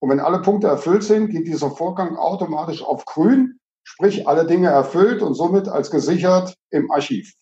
Und 0.00 0.10
wenn 0.10 0.20
alle 0.20 0.42
Punkte 0.42 0.68
erfüllt 0.68 1.02
sind, 1.02 1.30
geht 1.30 1.46
dieser 1.46 1.70
Vorgang 1.70 2.16
automatisch 2.16 2.82
auf 2.82 3.06
grün 3.06 3.60
sprich 3.90 4.28
alle 4.28 4.46
Dinge 4.46 4.68
erfüllt 4.68 5.22
und 5.22 5.34
somit 5.34 5.68
als 5.68 5.90
gesichert 5.90 6.54
im 6.70 6.90
Archiv. 6.90 7.32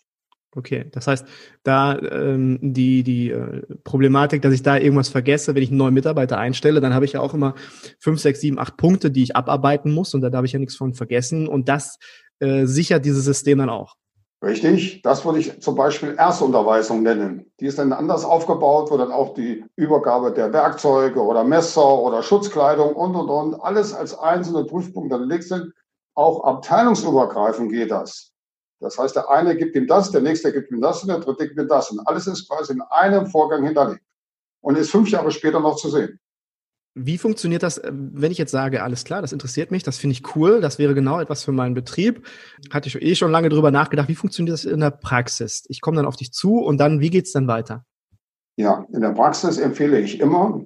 Okay, 0.57 0.87
das 0.93 1.07
heißt, 1.07 1.27
da 1.63 1.99
ähm, 1.99 2.59
die, 2.63 3.03
die 3.03 3.31
äh, 3.31 3.63
Problematik, 3.85 4.41
dass 4.41 4.55
ich 4.55 4.63
da 4.63 4.79
irgendwas 4.79 5.11
vergesse, 5.11 5.55
wenn 5.55 5.63
ich 5.63 5.69
einen 5.69 5.79
neuen 5.79 5.95
Mitarbeiter 5.95 6.39
einstelle, 6.39 6.81
dann 6.81 6.95
habe 6.95 7.05
ich 7.05 7.13
ja 7.13 7.21
auch 7.21 7.35
immer 7.35 7.55
fünf, 8.01 8.19
sechs, 8.21 8.41
sieben, 8.41 8.59
acht 8.59 8.77
Punkte, 8.79 9.11
die 9.11 9.23
ich 9.23 9.37
abarbeiten 9.37 9.93
muss 9.93 10.15
und 10.15 10.23
da 10.23 10.31
darf 10.31 10.45
ich 10.45 10.53
ja 10.53 10.59
nichts 10.59 10.77
von 10.77 10.95
vergessen 10.95 11.49
und 11.49 11.69
das 11.69 11.99
äh, 12.41 12.65
sichert 12.65 13.05
dieses 13.05 13.25
System 13.25 13.59
dann 13.59 13.69
auch. 13.69 13.97
Richtig, 14.41 15.03
das 15.03 15.25
würde 15.25 15.41
ich 15.41 15.61
zum 15.61 15.75
Beispiel 15.75 16.15
Erstunterweisung 16.17 17.03
nennen. 17.03 17.51
Die 17.59 17.67
ist 17.67 17.79
dann 17.79 17.93
anders 17.93 18.25
aufgebaut, 18.25 18.89
wo 18.91 18.97
dann 18.97 19.11
auch 19.11 19.35
die 19.35 19.65
Übergabe 19.75 20.33
der 20.33 20.53
Werkzeuge 20.53 21.21
oder 21.21 21.43
Messer 21.43 21.99
oder 21.99 22.23
Schutzkleidung 22.23 22.95
und 22.95 23.17
und 23.17 23.29
und 23.29 23.61
alles 23.61 23.93
als 23.93 24.17
einzelne 24.17 24.65
Prüfpunkte 24.65 25.17
hinterlegt 25.17 25.45
sind. 25.45 25.73
Auch 26.15 26.45
abteilungsübergreifend 26.45 27.73
geht 27.73 27.91
das. 27.91 28.33
Das 28.81 28.99
heißt, 28.99 29.17
der 29.17 29.29
eine 29.29 29.57
gibt 29.57 29.75
ihm 29.75 29.87
das, 29.87 30.11
der 30.11 30.21
nächste 30.21 30.53
gibt 30.53 30.71
ihm 30.71 30.81
das 30.81 31.03
und 31.03 31.09
der 31.09 31.19
dritte 31.19 31.49
gibt 31.49 31.59
ihm 31.59 31.69
das. 31.69 31.91
Und 31.91 32.01
alles 32.07 32.27
ist 32.27 32.49
quasi 32.49 32.73
in 32.73 32.83
einem 32.91 33.27
Vorgang 33.27 33.65
hinterlegt 33.65 34.03
und 34.61 34.77
ist 34.77 34.91
fünf 34.91 35.11
Jahre 35.11 35.31
später 35.31 35.61
noch 35.61 35.77
zu 35.77 35.91
sehen. 35.91 36.21
Wie 36.95 37.19
funktioniert 37.19 37.63
das, 37.63 37.79
äh, 37.79 37.93
wenn 37.93 38.33
ich 38.33 38.39
jetzt 38.39 38.51
sage, 38.51 38.83
alles 38.83 39.05
klar, 39.05 39.23
das 39.23 39.33
interessiert 39.33 39.71
mich, 39.71 39.83
das 39.83 39.99
finde 39.99 40.15
ich 40.15 40.37
cool, 40.37 40.61
das 40.61 40.79
wäre 40.79 40.95
genau 40.95 41.21
etwas 41.21 41.45
für 41.45 41.53
meinen 41.53 41.75
Betrieb? 41.75 42.27
Hatte 42.71 42.89
ich 42.89 43.01
eh 43.01 43.15
schon 43.15 43.31
lange 43.31 43.49
drüber 43.49 43.71
nachgedacht, 43.71 44.09
wie 44.09 44.17
funktioniert 44.17 44.55
das 44.55 44.65
in 44.65 44.81
der 44.81 44.91
Praxis? 44.91 45.65
Ich 45.69 45.81
komme 45.81 45.97
dann 45.97 46.07
auf 46.07 46.17
dich 46.17 46.33
zu 46.33 46.59
und 46.59 46.79
dann, 46.79 47.01
wie 47.01 47.11
geht 47.11 47.27
es 47.27 47.33
dann 47.33 47.47
weiter? 47.47 47.85
Ja, 48.57 48.85
in 48.93 49.01
der 49.01 49.11
Praxis 49.11 49.59
empfehle 49.59 50.01
ich 50.01 50.19
immer, 50.19 50.65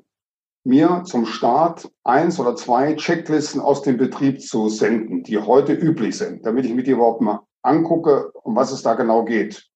mir 0.65 1.03
zum 1.05 1.27
Start 1.27 1.91
eins 2.05 2.39
oder 2.39 2.57
zwei 2.57 2.95
Checklisten 2.95 3.61
aus 3.61 3.83
dem 3.83 3.99
Betrieb 3.99 4.41
zu 4.41 4.69
senden, 4.69 5.25
die 5.25 5.39
heute 5.39 5.75
üblich 5.75 6.17
sind, 6.17 6.47
damit 6.47 6.65
ich 6.65 6.73
mit 6.73 6.87
dir 6.87 6.95
überhaupt 6.95 7.21
mal 7.21 7.41
angucke, 7.63 8.33
um 8.43 8.57
was 8.57 8.73
es 8.73 8.83
da 8.83 8.95
genau 8.95 9.25
geht. 9.25 9.69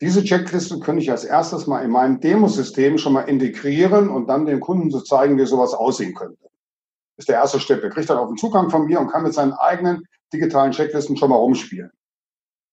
Diese 0.00 0.24
Checklisten 0.24 0.80
könnte 0.80 1.02
ich 1.02 1.10
als 1.10 1.24
erstes 1.24 1.66
mal 1.66 1.84
in 1.84 1.90
meinem 1.90 2.20
Demosystem 2.20 2.98
schon 2.98 3.12
mal 3.12 3.22
integrieren 3.22 4.08
und 4.08 4.28
dann 4.28 4.46
dem 4.46 4.58
Kunden 4.58 4.90
so 4.90 5.00
zeigen, 5.00 5.38
wie 5.38 5.46
sowas 5.46 5.74
aussehen 5.74 6.14
könnte. 6.14 6.42
Das 6.42 7.24
ist 7.24 7.28
der 7.28 7.36
erste 7.36 7.60
Schritt. 7.60 7.84
Er 7.84 7.90
kriegt 7.90 8.10
dann 8.10 8.18
auch 8.18 8.26
einen 8.26 8.36
Zugang 8.36 8.68
von 8.68 8.86
mir 8.86 8.98
und 8.98 9.08
kann 9.08 9.22
mit 9.22 9.34
seinen 9.34 9.52
eigenen 9.52 10.02
digitalen 10.32 10.72
Checklisten 10.72 11.16
schon 11.16 11.30
mal 11.30 11.36
rumspielen. 11.36 11.90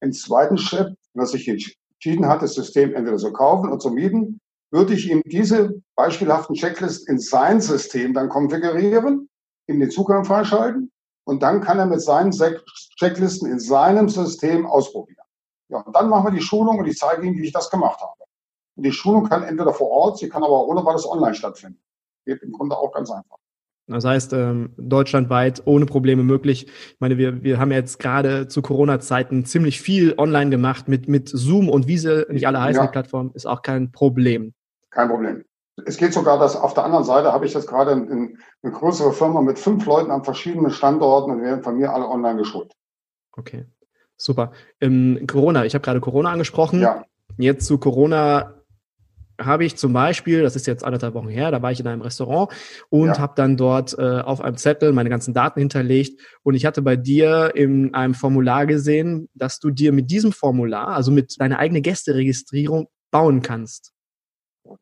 Im 0.02 0.12
zweiten 0.12 0.58
Schritt, 0.58 0.96
wenn 1.14 1.24
er 1.24 1.28
sich 1.28 1.48
entschieden 1.48 2.26
hat, 2.26 2.42
das 2.42 2.56
System 2.56 2.96
entweder 2.96 3.18
zu 3.18 3.32
kaufen 3.32 3.68
oder 3.68 3.78
zu 3.78 3.92
mieten, 3.92 4.40
würde 4.72 4.94
ich 4.94 5.10
ihm 5.12 5.22
diese 5.26 5.82
beispielhaften 5.96 6.56
Checklisten 6.56 7.14
in 7.16 7.20
sein 7.20 7.62
System 7.62 8.14
dann 8.14 8.30
konfigurieren, 8.30 9.30
ihm 9.68 9.80
den 9.80 9.92
Zugang 9.92 10.26
freischalten 10.26 10.92
und 11.30 11.44
dann 11.44 11.62
kann 11.62 11.80
er 11.80 11.86
mit 11.86 12.02
seinen 12.02 12.32
Checklisten 12.32 13.50
in 13.50 13.60
seinem 13.60 14.10
System 14.10 14.66
ausprobieren. 14.66 15.26
Ja, 15.70 15.80
und 15.82 15.96
dann 15.96 16.10
machen 16.10 16.26
wir 16.26 16.32
die 16.32 16.42
Schulung 16.42 16.80
und 16.80 16.88
ich 16.88 16.98
zeige 16.98 17.26
ihm, 17.26 17.36
wie 17.38 17.46
ich 17.46 17.54
das 17.54 17.70
gemacht 17.70 18.02
habe. 18.02 18.14
Und 18.76 18.84
die 18.84 18.92
Schulung 18.92 19.30
kann 19.30 19.44
entweder 19.44 19.74
vor 19.74 19.90
Ort, 19.90 20.18
sie 20.18 20.28
kann 20.28 20.44
aber 20.44 20.54
auch 20.54 20.68
ohne 20.68 20.84
weiteres 20.84 21.08
online 21.08 21.36
stattfinden. 21.36 21.80
Geht 22.26 22.42
im 22.42 22.52
Grunde 22.52 22.76
auch 22.76 22.92
ganz 22.92 23.12
einfach. 23.12 23.38
Das 23.88 24.06
heißt, 24.06 24.34
ähm, 24.34 24.74
deutschlandweit 24.78 25.64
ohne 25.66 25.86
Probleme 25.86 26.24
möglich. 26.24 26.68
Ich 26.68 27.00
meine, 27.00 27.18
wir, 27.18 27.44
wir 27.44 27.60
haben 27.60 27.72
jetzt 27.72 28.00
gerade 28.00 28.48
zu 28.48 28.62
Corona-Zeiten 28.62 29.46
ziemlich 29.46 29.82
viel 29.82 30.14
online 30.18 30.52
gemacht 30.52 30.88
mit, 30.88 31.08
mit 31.08 31.30
Zoom 31.30 31.70
und 31.70 31.88
wie 31.88 31.98
sie 31.98 32.26
nicht 32.30 32.48
alle 32.48 32.62
heißen, 32.62 32.82
ja. 32.82 32.88
die 32.88 32.92
Plattform, 32.92 33.32
ist 33.34 33.48
auch 33.48 33.62
kein 33.62 33.92
Problem. 33.92 34.54
Kein 34.92 35.10
Problem. 35.10 35.44
Es 35.86 35.98
geht 35.98 36.14
sogar, 36.14 36.40
dass 36.40 36.56
auf 36.56 36.74
der 36.74 36.84
anderen 36.84 37.04
Seite 37.04 37.32
habe 37.32 37.46
ich 37.46 37.54
das 37.54 37.68
gerade 37.68 37.92
in, 37.92 38.08
in 38.08 38.38
eine 38.64 38.72
größere 38.72 39.14
Firma 39.14 39.42
mit 39.42 39.60
fünf 39.60 39.86
Leuten 39.86 40.12
an 40.12 40.24
verschiedenen 40.24 40.72
Standorten 40.72 41.32
und 41.32 41.42
werden 41.42 41.64
von 41.64 41.78
mir 41.78 41.94
alle 41.94 42.08
online 42.08 42.38
geschult. 42.38 42.74
Okay, 43.34 43.66
super. 44.18 44.52
Ähm, 44.82 45.26
Corona, 45.28 45.66
ich 45.66 45.74
habe 45.74 45.84
gerade 45.84 46.02
Corona 46.02 46.32
angesprochen. 46.32 46.82
Ja. 46.82 47.04
Jetzt 47.38 47.66
zu 47.66 47.78
Corona 47.78 48.60
habe 49.40 49.66
ich 49.66 49.78
zum 49.78 49.94
Beispiel, 49.94 50.42
das 50.42 50.56
ist 50.56 50.68
jetzt 50.68 50.84
anderthalb 50.84 51.14
Wochen 51.14 51.30
her, 51.30 51.52
da 51.52 51.62
war 51.62 51.72
ich 51.72 51.80
in 51.80 51.88
einem 51.88 52.02
Restaurant 52.02 52.52
und 52.90 53.08
ja. 53.08 53.20
habe 53.20 53.34
dann 53.36 53.58
dort 53.58 53.98
äh, 53.98 54.20
auf 54.20 54.42
einem 54.42 54.58
Zettel 54.58 54.92
meine 54.92 55.10
ganzen 55.10 55.34
Daten 55.34 55.60
hinterlegt 55.60 56.20
und 56.44 56.56
ich 56.56 56.66
hatte 56.66 56.82
bei 56.82 56.96
dir 56.96 57.52
in 57.56 57.94
einem 57.94 58.14
Formular 58.14 58.66
gesehen, 58.66 59.30
dass 59.34 59.60
du 59.60 59.70
dir 59.70 59.92
mit 59.94 60.12
diesem 60.12 60.32
Formular, 60.32 60.90
also 60.90 61.12
mit 61.12 61.40
deiner 61.40 61.60
eigenen 61.60 61.84
Gästeregistrierung 61.84 62.88
bauen 63.12 63.42
kannst. 63.42 63.94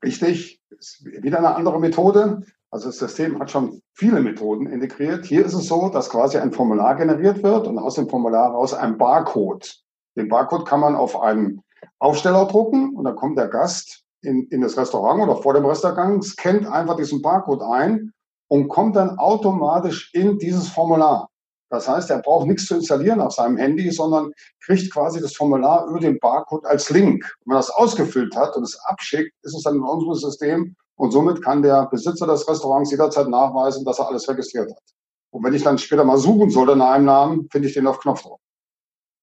Richtig, 0.04 0.62
ist 0.70 1.06
wieder 1.06 1.38
eine 1.38 1.56
andere 1.56 1.80
Methode. 1.80 2.42
Also 2.70 2.88
das 2.88 2.98
System 2.98 3.40
hat 3.40 3.50
schon 3.50 3.82
viele 3.94 4.20
Methoden 4.20 4.68
integriert. 4.68 5.26
Hier 5.26 5.46
ist 5.46 5.54
es 5.54 5.68
so, 5.68 5.90
dass 5.90 6.10
quasi 6.10 6.38
ein 6.38 6.52
Formular 6.52 6.96
generiert 6.96 7.42
wird 7.44 7.68
und 7.68 7.78
aus 7.78 7.96
dem 7.96 8.10
Formular 8.10 8.52
raus 8.52 8.74
ein 8.74 8.98
Barcode. 8.98 9.76
Den 10.18 10.28
Barcode 10.28 10.68
kann 10.68 10.82
man 10.82 10.96
auf 10.96 11.20
einen 11.22 11.62
Aufsteller 12.00 12.46
drucken 12.46 12.96
und 12.96 13.06
dann 13.06 13.16
kommt 13.16 13.38
der 13.38 13.48
Gast 13.48 14.04
in, 14.22 14.48
in 14.48 14.62
das 14.62 14.78
Restaurant 14.78 15.22
oder 15.22 15.38
vor 15.38 15.54
dem 15.54 15.66
Restaurant, 15.66 16.24
scannt 16.24 16.68
einfach 16.68 16.98
diesen 16.98 17.22
Barcode 17.22 17.62
ein 17.62 18.12
und 18.50 18.68
kommt 18.68 18.96
dann 18.96 19.18
automatisch 19.18 20.14
in 20.14 20.38
dieses 20.38 20.68
Formular. 20.68 21.30
Das 21.70 21.88
heißt, 21.88 22.10
er 22.10 22.22
braucht 22.22 22.48
nichts 22.48 22.66
zu 22.66 22.76
installieren 22.76 23.20
auf 23.20 23.34
seinem 23.34 23.58
Handy, 23.58 23.92
sondern 23.92 24.32
kriegt 24.64 24.92
quasi 24.92 25.20
das 25.20 25.36
Formular 25.36 25.88
über 25.88 26.00
den 26.00 26.18
Barcode 26.20 26.66
als 26.66 26.90
Link. 26.90 27.24
Wenn 27.44 27.54
man 27.54 27.58
das 27.58 27.70
ausgefüllt 27.70 28.36
hat 28.36 28.56
und 28.56 28.64
es 28.64 28.80
abschickt, 28.86 29.34
ist 29.44 29.56
es 29.56 29.64
dann 29.64 29.76
in 29.76 29.82
unserem 29.82 30.14
System 30.14 30.76
und 30.96 31.12
somit 31.12 31.44
kann 31.44 31.62
der 31.62 31.88
Besitzer 31.88 32.26
des 32.26 32.48
Restaurants 32.48 32.92
jederzeit 32.92 33.28
nachweisen, 33.28 33.84
dass 33.86 34.00
er 34.00 34.08
alles 34.08 34.28
registriert 34.30 34.72
hat. 34.72 34.84
Und 35.30 35.44
wenn 35.44 35.54
ich 35.54 35.64
dann 35.64 35.78
später 35.78 36.06
mal 36.06 36.18
suchen 36.18 36.50
sollte 36.50 36.76
nach 36.76 36.92
einem 36.92 37.06
Namen, 37.06 37.48
finde 37.52 37.68
ich 37.68 37.74
den 37.74 37.86
auf 37.86 38.00
Knopfdruck. 38.00 38.40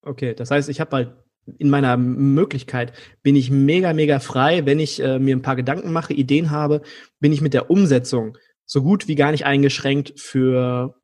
Okay, 0.02 0.34
das 0.34 0.50
heißt, 0.50 0.68
ich 0.68 0.80
habe 0.80 0.96
halt 0.96 1.12
in 1.58 1.70
meiner 1.70 1.96
Möglichkeit 1.96 2.92
bin 3.22 3.36
ich 3.36 3.50
mega, 3.50 3.92
mega 3.92 4.18
frei. 4.18 4.64
Wenn 4.66 4.80
ich 4.80 5.00
äh, 5.00 5.18
mir 5.18 5.36
ein 5.36 5.42
paar 5.42 5.56
Gedanken 5.56 5.92
mache, 5.92 6.12
Ideen 6.12 6.50
habe, 6.50 6.82
bin 7.20 7.32
ich 7.32 7.40
mit 7.40 7.54
der 7.54 7.70
Umsetzung 7.70 8.36
so 8.66 8.82
gut 8.82 9.08
wie 9.08 9.14
gar 9.14 9.30
nicht 9.30 9.44
eingeschränkt 9.44 10.18
für 10.18 10.94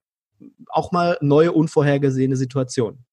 auch 0.69 0.93
mal 0.93 1.19
neue, 1.21 1.53
unvorhergesehene 1.53 2.37
Situationen. 2.37 3.05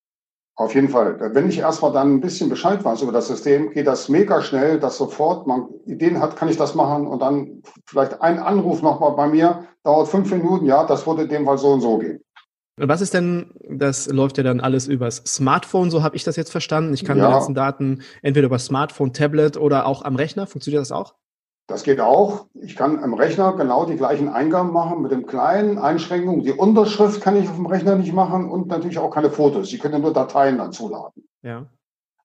Auf 0.55 0.73
jeden 0.73 0.89
Fall. 0.89 1.19
Wenn 1.35 1.47
ich 1.47 1.59
erstmal 1.59 1.91
dann 1.93 2.15
ein 2.15 2.21
bisschen 2.21 2.49
Bescheid 2.49 2.83
weiß 2.83 3.03
über 3.03 3.11
das 3.11 3.27
System, 3.27 3.69
geht 3.69 3.85
das 3.85 4.09
mega 4.09 4.41
schnell, 4.41 4.79
dass 4.79 4.97
sofort 4.97 5.45
man 5.45 5.67
Ideen 5.85 6.19
hat, 6.19 6.35
kann 6.35 6.49
ich 6.49 6.57
das 6.57 6.73
machen 6.73 7.05
und 7.05 7.21
dann 7.21 7.61
vielleicht 7.85 8.23
ein 8.23 8.39
Anruf 8.39 8.81
nochmal 8.81 9.11
bei 9.11 9.27
mir, 9.27 9.65
dauert 9.83 10.07
fünf 10.07 10.31
Minuten, 10.31 10.65
ja, 10.65 10.83
das 10.83 11.05
würde 11.05 11.23
in 11.23 11.29
dem 11.29 11.45
Fall 11.45 11.59
so 11.59 11.73
und 11.73 11.81
so 11.81 11.99
gehen. 11.99 12.21
Was 12.79 13.01
ist 13.01 13.13
denn, 13.13 13.51
das 13.69 14.07
läuft 14.07 14.37
ja 14.37 14.43
dann 14.43 14.59
alles 14.59 14.87
übers 14.87 15.17
Smartphone, 15.25 15.91
so 15.91 16.01
habe 16.01 16.15
ich 16.15 16.23
das 16.23 16.35
jetzt 16.35 16.51
verstanden. 16.51 16.93
Ich 16.93 17.05
kann 17.05 17.17
ja. 17.19 17.27
die 17.27 17.33
ganzen 17.33 17.55
Daten 17.55 18.01
entweder 18.23 18.47
über 18.47 18.59
Smartphone, 18.59 19.13
Tablet 19.13 19.57
oder 19.57 19.85
auch 19.85 20.03
am 20.05 20.15
Rechner. 20.15 20.47
Funktioniert 20.47 20.81
das 20.81 20.91
auch? 20.91 21.13
Das 21.67 21.83
geht 21.83 21.99
auch. 21.99 22.47
Ich 22.53 22.77
kann 22.77 23.03
am 23.03 23.13
Rechner 23.13 23.53
genau 23.57 23.85
die 23.85 23.97
gleichen 23.97 24.29
Eingaben 24.29 24.71
machen 24.71 25.01
mit 25.01 25.11
dem 25.11 25.25
kleinen 25.25 25.77
Einschränkungen. 25.77 26.41
Die 26.41 26.53
Unterschrift 26.53 27.21
kann 27.21 27.35
ich 27.35 27.49
auf 27.49 27.57
dem 27.57 27.65
Rechner 27.65 27.95
nicht 27.95 28.13
machen 28.13 28.49
und 28.49 28.67
natürlich 28.67 28.97
auch 28.97 29.09
keine 29.11 29.29
Fotos. 29.29 29.69
Sie 29.69 29.77
können 29.77 30.01
nur 30.01 30.13
Dateien 30.13 30.57
dann 30.57 30.71
zuladen. 30.71 31.27
Ja. 31.43 31.67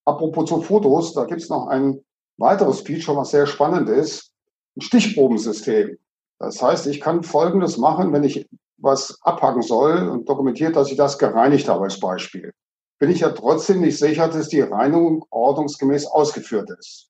Apropos 0.04 0.49
zu 0.49 0.62
Fotos, 0.62 1.12
da 1.12 1.25
gibt 1.25 1.42
es 1.42 1.49
noch 1.49 1.66
ein 1.66 2.00
weiteres 2.38 2.82
Feature, 2.82 3.16
was 3.16 3.30
sehr 3.30 3.46
spannend 3.49 3.88
ist. 3.88 4.32
Ein 4.76 4.80
Stichprobensystem. 4.80 5.99
Das 6.38 6.62
heißt, 6.62 6.87
ich 6.87 7.00
kann 7.00 7.25
Folgendes 7.25 7.78
machen, 7.78 8.12
wenn 8.12 8.22
ich 8.22 8.49
was 8.78 9.18
abhaken 9.22 9.62
soll 9.62 10.08
und 10.08 10.28
dokumentiert, 10.28 10.76
dass 10.76 10.90
ich 10.90 10.96
das 10.96 11.18
gereinigt 11.18 11.68
habe 11.68 11.84
als 11.84 11.99
Beispiel. 11.99 12.52
Bin 13.00 13.11
ich 13.11 13.20
ja 13.20 13.30
trotzdem 13.30 13.80
nicht 13.80 13.99
sicher, 13.99 14.28
dass 14.28 14.49
die 14.49 14.61
Reinigung 14.61 15.25
ordnungsgemäß 15.30 16.06
ausgeführt 16.06 16.70
ist. 16.78 17.08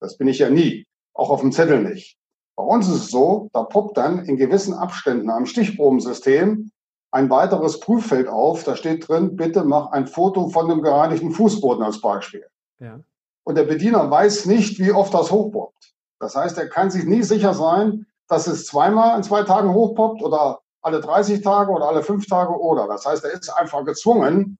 Das 0.00 0.16
bin 0.16 0.28
ich 0.28 0.38
ja 0.38 0.48
nie 0.48 0.86
auch 1.16 1.30
auf 1.30 1.40
dem 1.40 1.52
Zettel 1.52 1.82
nicht. 1.82 2.16
Bei 2.56 2.64
uns 2.64 2.88
ist 2.88 2.94
es 2.94 3.10
so, 3.10 3.50
da 3.52 3.62
poppt 3.64 3.96
dann 3.96 4.24
in 4.24 4.36
gewissen 4.36 4.74
Abständen 4.74 5.28
am 5.30 5.46
Stichprobensystem 5.46 6.70
ein 7.10 7.30
weiteres 7.30 7.80
Prüffeld 7.80 8.28
auf. 8.28 8.64
Da 8.64 8.76
steht 8.76 9.08
drin, 9.08 9.36
bitte 9.36 9.64
mach 9.64 9.92
ein 9.92 10.06
Foto 10.06 10.48
von 10.48 10.68
dem 10.68 10.82
gereinigten 10.82 11.32
Fußboden 11.32 11.82
als 11.82 12.00
Beispiel. 12.00 12.46
Ja. 12.78 13.00
Und 13.44 13.56
der 13.56 13.64
Bediener 13.64 14.10
weiß 14.10 14.46
nicht, 14.46 14.78
wie 14.78 14.92
oft 14.92 15.14
das 15.14 15.30
hochpoppt. 15.30 15.94
Das 16.18 16.34
heißt, 16.34 16.58
er 16.58 16.68
kann 16.68 16.90
sich 16.90 17.04
nie 17.04 17.22
sicher 17.22 17.54
sein, 17.54 18.06
dass 18.28 18.46
es 18.46 18.66
zweimal 18.66 19.16
in 19.16 19.22
zwei 19.22 19.42
Tagen 19.42 19.72
hochpoppt 19.72 20.22
oder 20.22 20.60
alle 20.82 21.00
30 21.00 21.42
Tage 21.42 21.70
oder 21.70 21.88
alle 21.88 22.02
fünf 22.02 22.26
Tage 22.26 22.58
oder. 22.58 22.86
Das 22.86 23.04
heißt, 23.04 23.24
er 23.24 23.32
ist 23.32 23.50
einfach 23.50 23.84
gezwungen, 23.84 24.58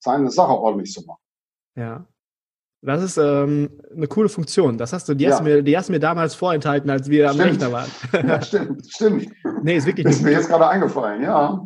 seine 0.00 0.30
Sache 0.30 0.52
ordentlich 0.52 0.92
zu 0.92 1.04
machen. 1.04 1.20
Ja. 1.74 2.06
Das 2.80 3.02
ist 3.02 3.16
ähm, 3.16 3.70
eine 3.94 4.06
coole 4.06 4.28
Funktion. 4.28 4.78
Das 4.78 4.92
hast 4.92 5.08
du, 5.08 5.14
die, 5.14 5.24
ja. 5.24 5.30
hast 5.30 5.40
du 5.40 5.44
mir, 5.44 5.62
die 5.62 5.76
hast 5.76 5.88
du 5.88 5.92
mir 5.92 5.98
damals 5.98 6.34
vorenthalten, 6.34 6.88
als 6.90 7.10
wir 7.10 7.28
stimmt. 7.28 7.40
am 7.40 7.48
Rechner 7.48 7.72
waren. 7.72 7.90
ja, 8.12 8.42
stimmt, 8.42 8.86
stimmt. 8.88 9.28
Nee, 9.62 9.76
ist 9.76 9.86
wirklich. 9.86 10.06
ist 10.06 10.22
mir 10.22 10.30
jetzt 10.30 10.48
gerade 10.48 10.68
eingefallen, 10.68 11.22
ja. 11.22 11.60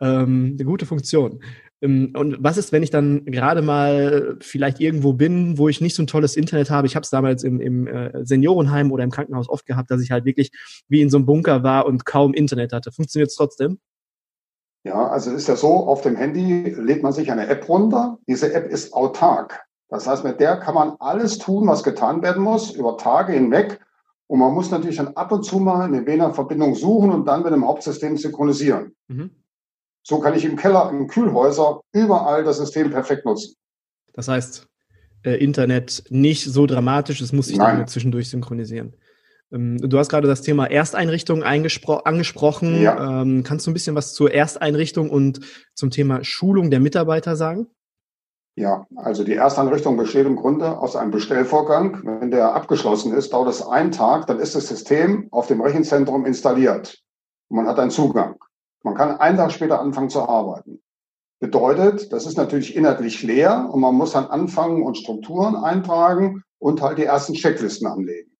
Ähm, 0.00 0.56
eine 0.58 0.64
gute 0.64 0.84
Funktion. 0.84 1.40
Ähm, 1.80 2.12
und 2.14 2.36
was 2.40 2.58
ist, 2.58 2.72
wenn 2.72 2.82
ich 2.82 2.90
dann 2.90 3.24
gerade 3.24 3.62
mal 3.62 4.36
vielleicht 4.40 4.80
irgendwo 4.80 5.14
bin, 5.14 5.56
wo 5.56 5.68
ich 5.68 5.80
nicht 5.80 5.94
so 5.94 6.02
ein 6.02 6.06
tolles 6.06 6.36
Internet 6.36 6.70
habe? 6.70 6.86
Ich 6.86 6.96
habe 6.96 7.04
es 7.04 7.10
damals 7.10 7.44
im, 7.44 7.60
im 7.60 7.86
äh, 7.86 8.24
Seniorenheim 8.24 8.92
oder 8.92 9.04
im 9.04 9.10
Krankenhaus 9.10 9.48
oft 9.48 9.64
gehabt, 9.64 9.90
dass 9.90 10.02
ich 10.02 10.10
halt 10.10 10.24
wirklich 10.24 10.50
wie 10.88 11.00
in 11.00 11.08
so 11.08 11.16
einem 11.16 11.26
Bunker 11.26 11.62
war 11.62 11.86
und 11.86 12.04
kaum 12.04 12.34
Internet 12.34 12.72
hatte. 12.72 12.92
Funktioniert 12.92 13.30
es 13.30 13.36
trotzdem? 13.36 13.78
Ja, 14.84 15.08
also 15.08 15.32
ist 15.32 15.48
ja 15.48 15.56
so, 15.56 15.68
auf 15.68 16.02
dem 16.02 16.16
Handy 16.16 16.74
lädt 16.78 17.02
man 17.02 17.12
sich 17.12 17.30
eine 17.30 17.48
App 17.48 17.68
runter. 17.68 18.18
Diese 18.28 18.52
App 18.52 18.70
ist 18.70 18.92
autark. 18.92 19.67
Das 19.88 20.06
heißt, 20.06 20.24
mit 20.24 20.38
der 20.40 20.56
kann 20.58 20.74
man 20.74 20.96
alles 20.98 21.38
tun, 21.38 21.66
was 21.66 21.82
getan 21.82 22.22
werden 22.22 22.42
muss, 22.42 22.70
über 22.70 22.96
Tage 22.98 23.32
hinweg. 23.32 23.80
Und 24.26 24.40
man 24.40 24.52
muss 24.52 24.70
natürlich 24.70 24.96
dann 24.96 25.14
ab 25.16 25.32
und 25.32 25.44
zu 25.44 25.58
mal 25.58 25.82
eine 25.82 26.04
WLAN-Verbindung 26.04 26.74
suchen 26.74 27.10
und 27.10 27.26
dann 27.26 27.42
mit 27.42 27.52
dem 27.52 27.66
Hauptsystem 27.66 28.16
synchronisieren. 28.18 28.94
Mhm. 29.08 29.30
So 30.02 30.20
kann 30.20 30.34
ich 30.34 30.44
im 30.44 30.56
Keller, 30.56 30.90
im 30.90 31.06
Kühlhäuser 31.06 31.80
überall 31.92 32.44
das 32.44 32.58
System 32.58 32.90
perfekt 32.90 33.24
nutzen. 33.24 33.54
Das 34.12 34.28
heißt, 34.28 34.66
äh, 35.22 35.42
Internet 35.42 36.04
nicht 36.10 36.44
so 36.44 36.66
dramatisch, 36.66 37.20
es 37.20 37.32
muss 37.32 37.46
sich 37.46 37.56
Nein. 37.56 37.78
dann 37.78 37.88
zwischendurch 37.88 38.28
synchronisieren. 38.28 38.94
Ähm, 39.50 39.78
du 39.78 39.98
hast 39.98 40.10
gerade 40.10 40.28
das 40.28 40.42
Thema 40.42 40.66
Ersteinrichtung 40.66 41.42
angesprochen. 41.42 42.82
Ja. 42.82 43.22
Ähm, 43.22 43.42
kannst 43.44 43.66
du 43.66 43.70
ein 43.70 43.74
bisschen 43.74 43.96
was 43.96 44.12
zur 44.12 44.32
Ersteinrichtung 44.32 45.08
und 45.10 45.40
zum 45.74 45.90
Thema 45.90 46.22
Schulung 46.22 46.70
der 46.70 46.80
Mitarbeiter 46.80 47.36
sagen? 47.36 47.68
Ja, 48.58 48.88
also 48.96 49.22
die 49.22 49.36
Ersteinrichtung 49.36 49.96
besteht 49.96 50.26
im 50.26 50.34
Grunde 50.34 50.80
aus 50.80 50.96
einem 50.96 51.12
Bestellvorgang. 51.12 52.00
Wenn 52.02 52.32
der 52.32 52.56
abgeschlossen 52.56 53.14
ist, 53.14 53.32
dauert 53.32 53.50
es 53.50 53.64
einen 53.64 53.92
Tag, 53.92 54.26
dann 54.26 54.40
ist 54.40 54.56
das 54.56 54.66
System 54.66 55.28
auf 55.30 55.46
dem 55.46 55.60
Rechenzentrum 55.60 56.26
installiert. 56.26 57.00
Man 57.50 57.68
hat 57.68 57.78
einen 57.78 57.92
Zugang. 57.92 58.34
Man 58.82 58.96
kann 58.96 59.16
einen 59.16 59.36
Tag 59.36 59.52
später 59.52 59.80
anfangen 59.80 60.10
zu 60.10 60.28
arbeiten. 60.28 60.82
Bedeutet, 61.38 62.12
das 62.12 62.26
ist 62.26 62.36
natürlich 62.36 62.74
inhaltlich 62.74 63.22
leer 63.22 63.70
und 63.72 63.80
man 63.80 63.94
muss 63.94 64.10
dann 64.10 64.26
anfangen 64.26 64.82
und 64.82 64.98
Strukturen 64.98 65.54
eintragen 65.54 66.42
und 66.58 66.82
halt 66.82 66.98
die 66.98 67.04
ersten 67.04 67.34
Checklisten 67.34 67.86
anlegen. 67.86 68.32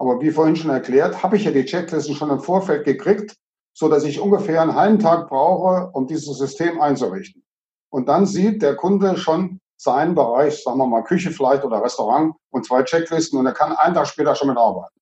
Aber 0.00 0.20
wie 0.20 0.32
vorhin 0.32 0.56
schon 0.56 0.72
erklärt, 0.72 1.22
habe 1.22 1.36
ich 1.36 1.44
ja 1.44 1.52
die 1.52 1.66
Checklisten 1.66 2.16
schon 2.16 2.30
im 2.30 2.40
Vorfeld 2.40 2.84
gekriegt, 2.84 3.36
so 3.74 3.88
dass 3.88 4.02
ich 4.02 4.18
ungefähr 4.18 4.60
einen 4.60 4.74
halben 4.74 4.98
Tag 4.98 5.28
brauche, 5.28 5.88
um 5.92 6.08
dieses 6.08 6.36
System 6.36 6.80
einzurichten. 6.80 7.44
Und 7.92 8.08
dann 8.08 8.24
sieht 8.24 8.62
der 8.62 8.74
Kunde 8.74 9.16
schon 9.18 9.60
seinen 9.76 10.14
Bereich, 10.14 10.62
sagen 10.62 10.78
wir 10.78 10.86
mal 10.86 11.02
Küche 11.02 11.30
vielleicht 11.30 11.64
oder 11.64 11.82
Restaurant 11.82 12.34
und 12.50 12.64
zwei 12.64 12.82
Checklisten 12.84 13.38
und 13.38 13.46
er 13.46 13.52
kann 13.52 13.72
einen 13.72 13.94
Tag 13.94 14.06
später 14.06 14.34
schon 14.34 14.48
mitarbeiten. 14.48 14.98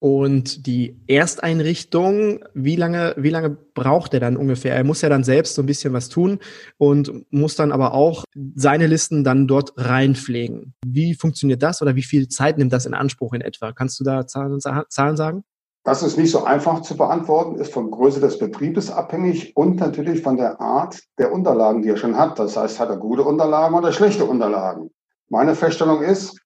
Und 0.00 0.66
die 0.66 0.96
Ersteinrichtung, 1.08 2.44
wie 2.54 2.76
lange, 2.76 3.14
wie 3.18 3.30
lange 3.30 3.50
braucht 3.50 4.14
er 4.14 4.20
dann 4.20 4.36
ungefähr? 4.36 4.74
Er 4.74 4.84
muss 4.84 5.02
ja 5.02 5.08
dann 5.08 5.24
selbst 5.24 5.56
so 5.56 5.62
ein 5.62 5.66
bisschen 5.66 5.92
was 5.92 6.08
tun 6.08 6.38
und 6.78 7.26
muss 7.32 7.56
dann 7.56 7.72
aber 7.72 7.94
auch 7.94 8.22
seine 8.54 8.86
Listen 8.86 9.24
dann 9.24 9.48
dort 9.48 9.72
reinpflegen. 9.76 10.74
Wie 10.86 11.14
funktioniert 11.14 11.64
das 11.64 11.82
oder 11.82 11.96
wie 11.96 12.04
viel 12.04 12.28
Zeit 12.28 12.58
nimmt 12.58 12.72
das 12.72 12.86
in 12.86 12.94
Anspruch 12.94 13.32
in 13.32 13.40
etwa? 13.40 13.72
Kannst 13.72 13.98
du 13.98 14.04
da 14.04 14.26
Zahlen, 14.26 14.60
Zahlen 14.60 15.16
sagen? 15.16 15.42
Das 15.88 16.02
ist 16.02 16.18
nicht 16.18 16.30
so 16.30 16.44
einfach 16.44 16.82
zu 16.82 16.98
beantworten, 16.98 17.54
ist 17.54 17.72
von 17.72 17.90
Größe 17.90 18.20
des 18.20 18.38
Betriebes 18.38 18.90
abhängig 18.90 19.56
und 19.56 19.80
natürlich 19.80 20.20
von 20.20 20.36
der 20.36 20.60
Art 20.60 21.00
der 21.16 21.32
Unterlagen, 21.32 21.80
die 21.80 21.88
er 21.88 21.96
schon 21.96 22.18
hat. 22.18 22.38
Das 22.38 22.58
heißt, 22.58 22.78
hat 22.78 22.90
er 22.90 22.98
gute 22.98 23.22
Unterlagen 23.22 23.74
oder 23.74 23.90
schlechte 23.90 24.26
Unterlagen? 24.26 24.90
Meine 25.30 25.54
Feststellung 25.54 26.02
ist, 26.02 26.38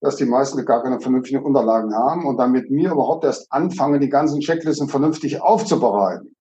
dass 0.00 0.14
die 0.14 0.26
meisten 0.26 0.64
gar 0.64 0.80
keine 0.84 1.00
vernünftigen 1.00 1.42
Unterlagen 1.42 1.92
haben 1.92 2.24
und 2.24 2.36
dann 2.36 2.52
mit 2.52 2.70
mir 2.70 2.92
überhaupt 2.92 3.24
erst 3.24 3.50
anfangen, 3.50 4.00
die 4.00 4.08
ganzen 4.08 4.38
Checklisten 4.38 4.88
vernünftig 4.88 5.42
aufzubereiten. 5.42 6.36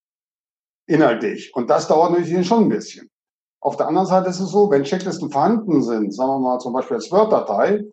Inhaltlich. 0.86 1.52
Und 1.56 1.72
das 1.72 1.88
dauert 1.88 2.12
natürlich 2.12 2.48
schon 2.48 2.66
ein 2.66 2.70
bisschen. 2.70 3.10
Auf 3.62 3.78
der 3.78 3.88
anderen 3.88 4.06
Seite 4.06 4.30
ist 4.30 4.40
es 4.40 4.52
so, 4.52 4.70
wenn 4.70 4.84
Checklisten 4.84 5.32
vorhanden 5.32 5.82
sind, 5.82 6.14
sagen 6.14 6.30
wir 6.30 6.40
mal 6.40 6.60
zum 6.60 6.74
Beispiel 6.74 6.98
als 6.98 7.12
Word-Datei, 7.12 7.84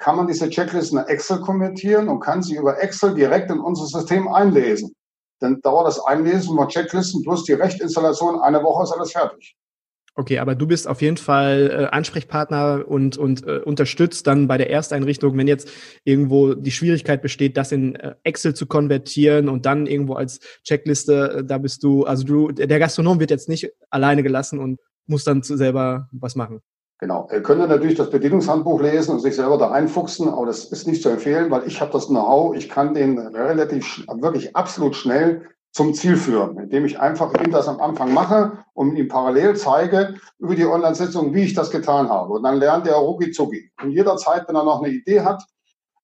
kann 0.00 0.16
man 0.16 0.26
diese 0.26 0.48
Checklisten 0.48 0.98
in 0.98 1.06
Excel 1.06 1.40
konvertieren 1.40 2.08
und 2.08 2.20
kann 2.20 2.42
sie 2.42 2.56
über 2.56 2.82
Excel 2.82 3.14
direkt 3.14 3.50
in 3.50 3.60
unser 3.60 3.86
System 3.86 4.28
einlesen. 4.28 4.94
Dann 5.40 5.60
dauert 5.60 5.86
das 5.86 6.00
Einlesen 6.00 6.56
von 6.56 6.68
Checklisten 6.68 7.22
plus 7.22 7.44
die 7.44 7.52
Rechtinstallation 7.52 8.40
eine 8.40 8.62
Woche 8.62 8.82
ist 8.82 8.92
alles 8.92 9.12
fertig. 9.12 9.56
Okay, 10.16 10.38
aber 10.38 10.54
du 10.54 10.66
bist 10.66 10.88
auf 10.88 11.02
jeden 11.02 11.18
Fall 11.18 11.70
äh, 11.70 11.96
Ansprechpartner 11.96 12.84
und, 12.88 13.16
und 13.16 13.46
äh, 13.46 13.58
unterstützt 13.58 14.26
dann 14.26 14.48
bei 14.48 14.58
der 14.58 14.68
Ersteinrichtung, 14.68 15.36
wenn 15.38 15.46
jetzt 15.46 15.70
irgendwo 16.04 16.54
die 16.54 16.72
Schwierigkeit 16.72 17.22
besteht, 17.22 17.56
das 17.56 17.70
in 17.70 17.94
äh, 17.94 18.16
Excel 18.24 18.54
zu 18.54 18.66
konvertieren 18.66 19.48
und 19.48 19.66
dann 19.66 19.86
irgendwo 19.86 20.14
als 20.14 20.40
Checkliste, 20.64 21.36
äh, 21.38 21.44
da 21.44 21.58
bist 21.58 21.82
du, 21.84 22.04
also 22.04 22.24
du, 22.24 22.50
der 22.50 22.78
Gastronom 22.78 23.20
wird 23.20 23.30
jetzt 23.30 23.48
nicht 23.48 23.70
alleine 23.88 24.22
gelassen 24.22 24.58
und 24.58 24.80
muss 25.06 25.24
dann 25.24 25.42
selber 25.42 26.08
was 26.10 26.36
machen. 26.36 26.60
Genau. 27.00 27.26
Er 27.30 27.42
könnte 27.42 27.66
natürlich 27.66 27.96
das 27.96 28.10
Bedienungshandbuch 28.10 28.82
lesen 28.82 29.12
und 29.12 29.20
sich 29.20 29.34
selber 29.34 29.56
da 29.56 29.70
einfuchsen, 29.70 30.28
aber 30.28 30.44
das 30.44 30.66
ist 30.66 30.86
nicht 30.86 31.02
zu 31.02 31.08
empfehlen, 31.08 31.50
weil 31.50 31.66
ich 31.66 31.80
habe 31.80 31.92
das 31.92 32.08
Know-how, 32.08 32.54
ich 32.54 32.68
kann 32.68 32.92
den 32.92 33.18
relativ, 33.18 34.04
wirklich 34.12 34.54
absolut 34.54 34.94
schnell 34.94 35.48
zum 35.72 35.94
Ziel 35.94 36.16
führen, 36.16 36.58
indem 36.58 36.84
ich 36.84 37.00
einfach 37.00 37.32
ihm 37.42 37.52
das 37.52 37.68
am 37.68 37.80
Anfang 37.80 38.12
mache 38.12 38.52
und 38.74 38.96
ihm 38.96 39.08
parallel 39.08 39.56
zeige 39.56 40.16
über 40.38 40.54
die 40.54 40.66
Online-Sitzung, 40.66 41.32
wie 41.32 41.44
ich 41.44 41.54
das 41.54 41.70
getan 41.70 42.10
habe. 42.10 42.34
Und 42.34 42.42
dann 42.42 42.58
lernt 42.58 42.86
er 42.86 42.96
rucki 42.96 43.30
zucki. 43.30 43.70
Und 43.82 43.92
jederzeit, 43.92 44.46
wenn 44.46 44.56
er 44.56 44.64
noch 44.64 44.82
eine 44.82 44.92
Idee 44.92 45.22
hat, 45.22 45.42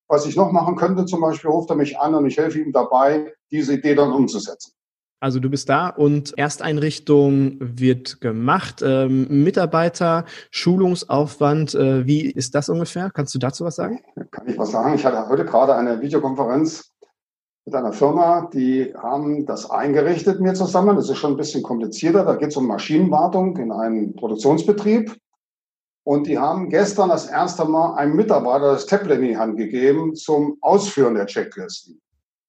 was 0.08 0.24
ich 0.24 0.34
noch 0.34 0.50
machen 0.50 0.76
könnte, 0.76 1.04
zum 1.04 1.20
Beispiel 1.20 1.50
ruft 1.50 1.68
er 1.68 1.76
mich 1.76 1.98
an 1.98 2.14
und 2.14 2.24
ich 2.26 2.38
helfe 2.38 2.58
ihm 2.58 2.72
dabei, 2.72 3.34
diese 3.50 3.74
Idee 3.74 3.96
dann 3.96 4.12
umzusetzen. 4.12 4.72
Also 5.18 5.40
du 5.40 5.48
bist 5.48 5.68
da 5.68 5.88
und 5.88 6.36
Ersteinrichtung 6.38 7.56
wird 7.60 8.20
gemacht. 8.20 8.82
Ähm, 8.82 9.44
Mitarbeiter, 9.44 10.26
Schulungsaufwand, 10.50 11.74
äh, 11.74 12.06
wie 12.06 12.30
ist 12.30 12.54
das 12.54 12.68
ungefähr? 12.68 13.10
Kannst 13.12 13.34
du 13.34 13.38
dazu 13.38 13.64
was 13.64 13.76
sagen? 13.76 14.00
Kann 14.30 14.46
ich 14.46 14.58
was 14.58 14.72
sagen? 14.72 14.94
Ich 14.94 15.04
hatte 15.06 15.28
heute 15.28 15.46
gerade 15.46 15.74
eine 15.74 16.02
Videokonferenz 16.02 16.92
mit 17.64 17.74
einer 17.74 17.92
Firma, 17.92 18.48
die 18.52 18.94
haben 18.96 19.44
das 19.44 19.68
eingerichtet 19.68 20.40
mir 20.40 20.54
zusammen. 20.54 20.94
Das 20.94 21.10
ist 21.10 21.18
schon 21.18 21.32
ein 21.32 21.36
bisschen 21.36 21.64
komplizierter. 21.64 22.24
Da 22.24 22.36
geht 22.36 22.50
es 22.50 22.56
um 22.56 22.66
Maschinenwartung 22.66 23.56
in 23.56 23.72
einem 23.72 24.14
Produktionsbetrieb. 24.14 25.16
Und 26.04 26.28
die 26.28 26.38
haben 26.38 26.68
gestern 26.68 27.08
das 27.08 27.26
erste 27.26 27.64
Mal 27.64 27.96
einem 27.96 28.14
Mitarbeiter 28.14 28.72
das 28.72 28.86
Tablet 28.86 29.18
in 29.18 29.28
die 29.28 29.36
Hand 29.36 29.56
gegeben 29.56 30.14
zum 30.14 30.58
Ausführen 30.60 31.14
der 31.14 31.26
Checklisten. 31.26 32.00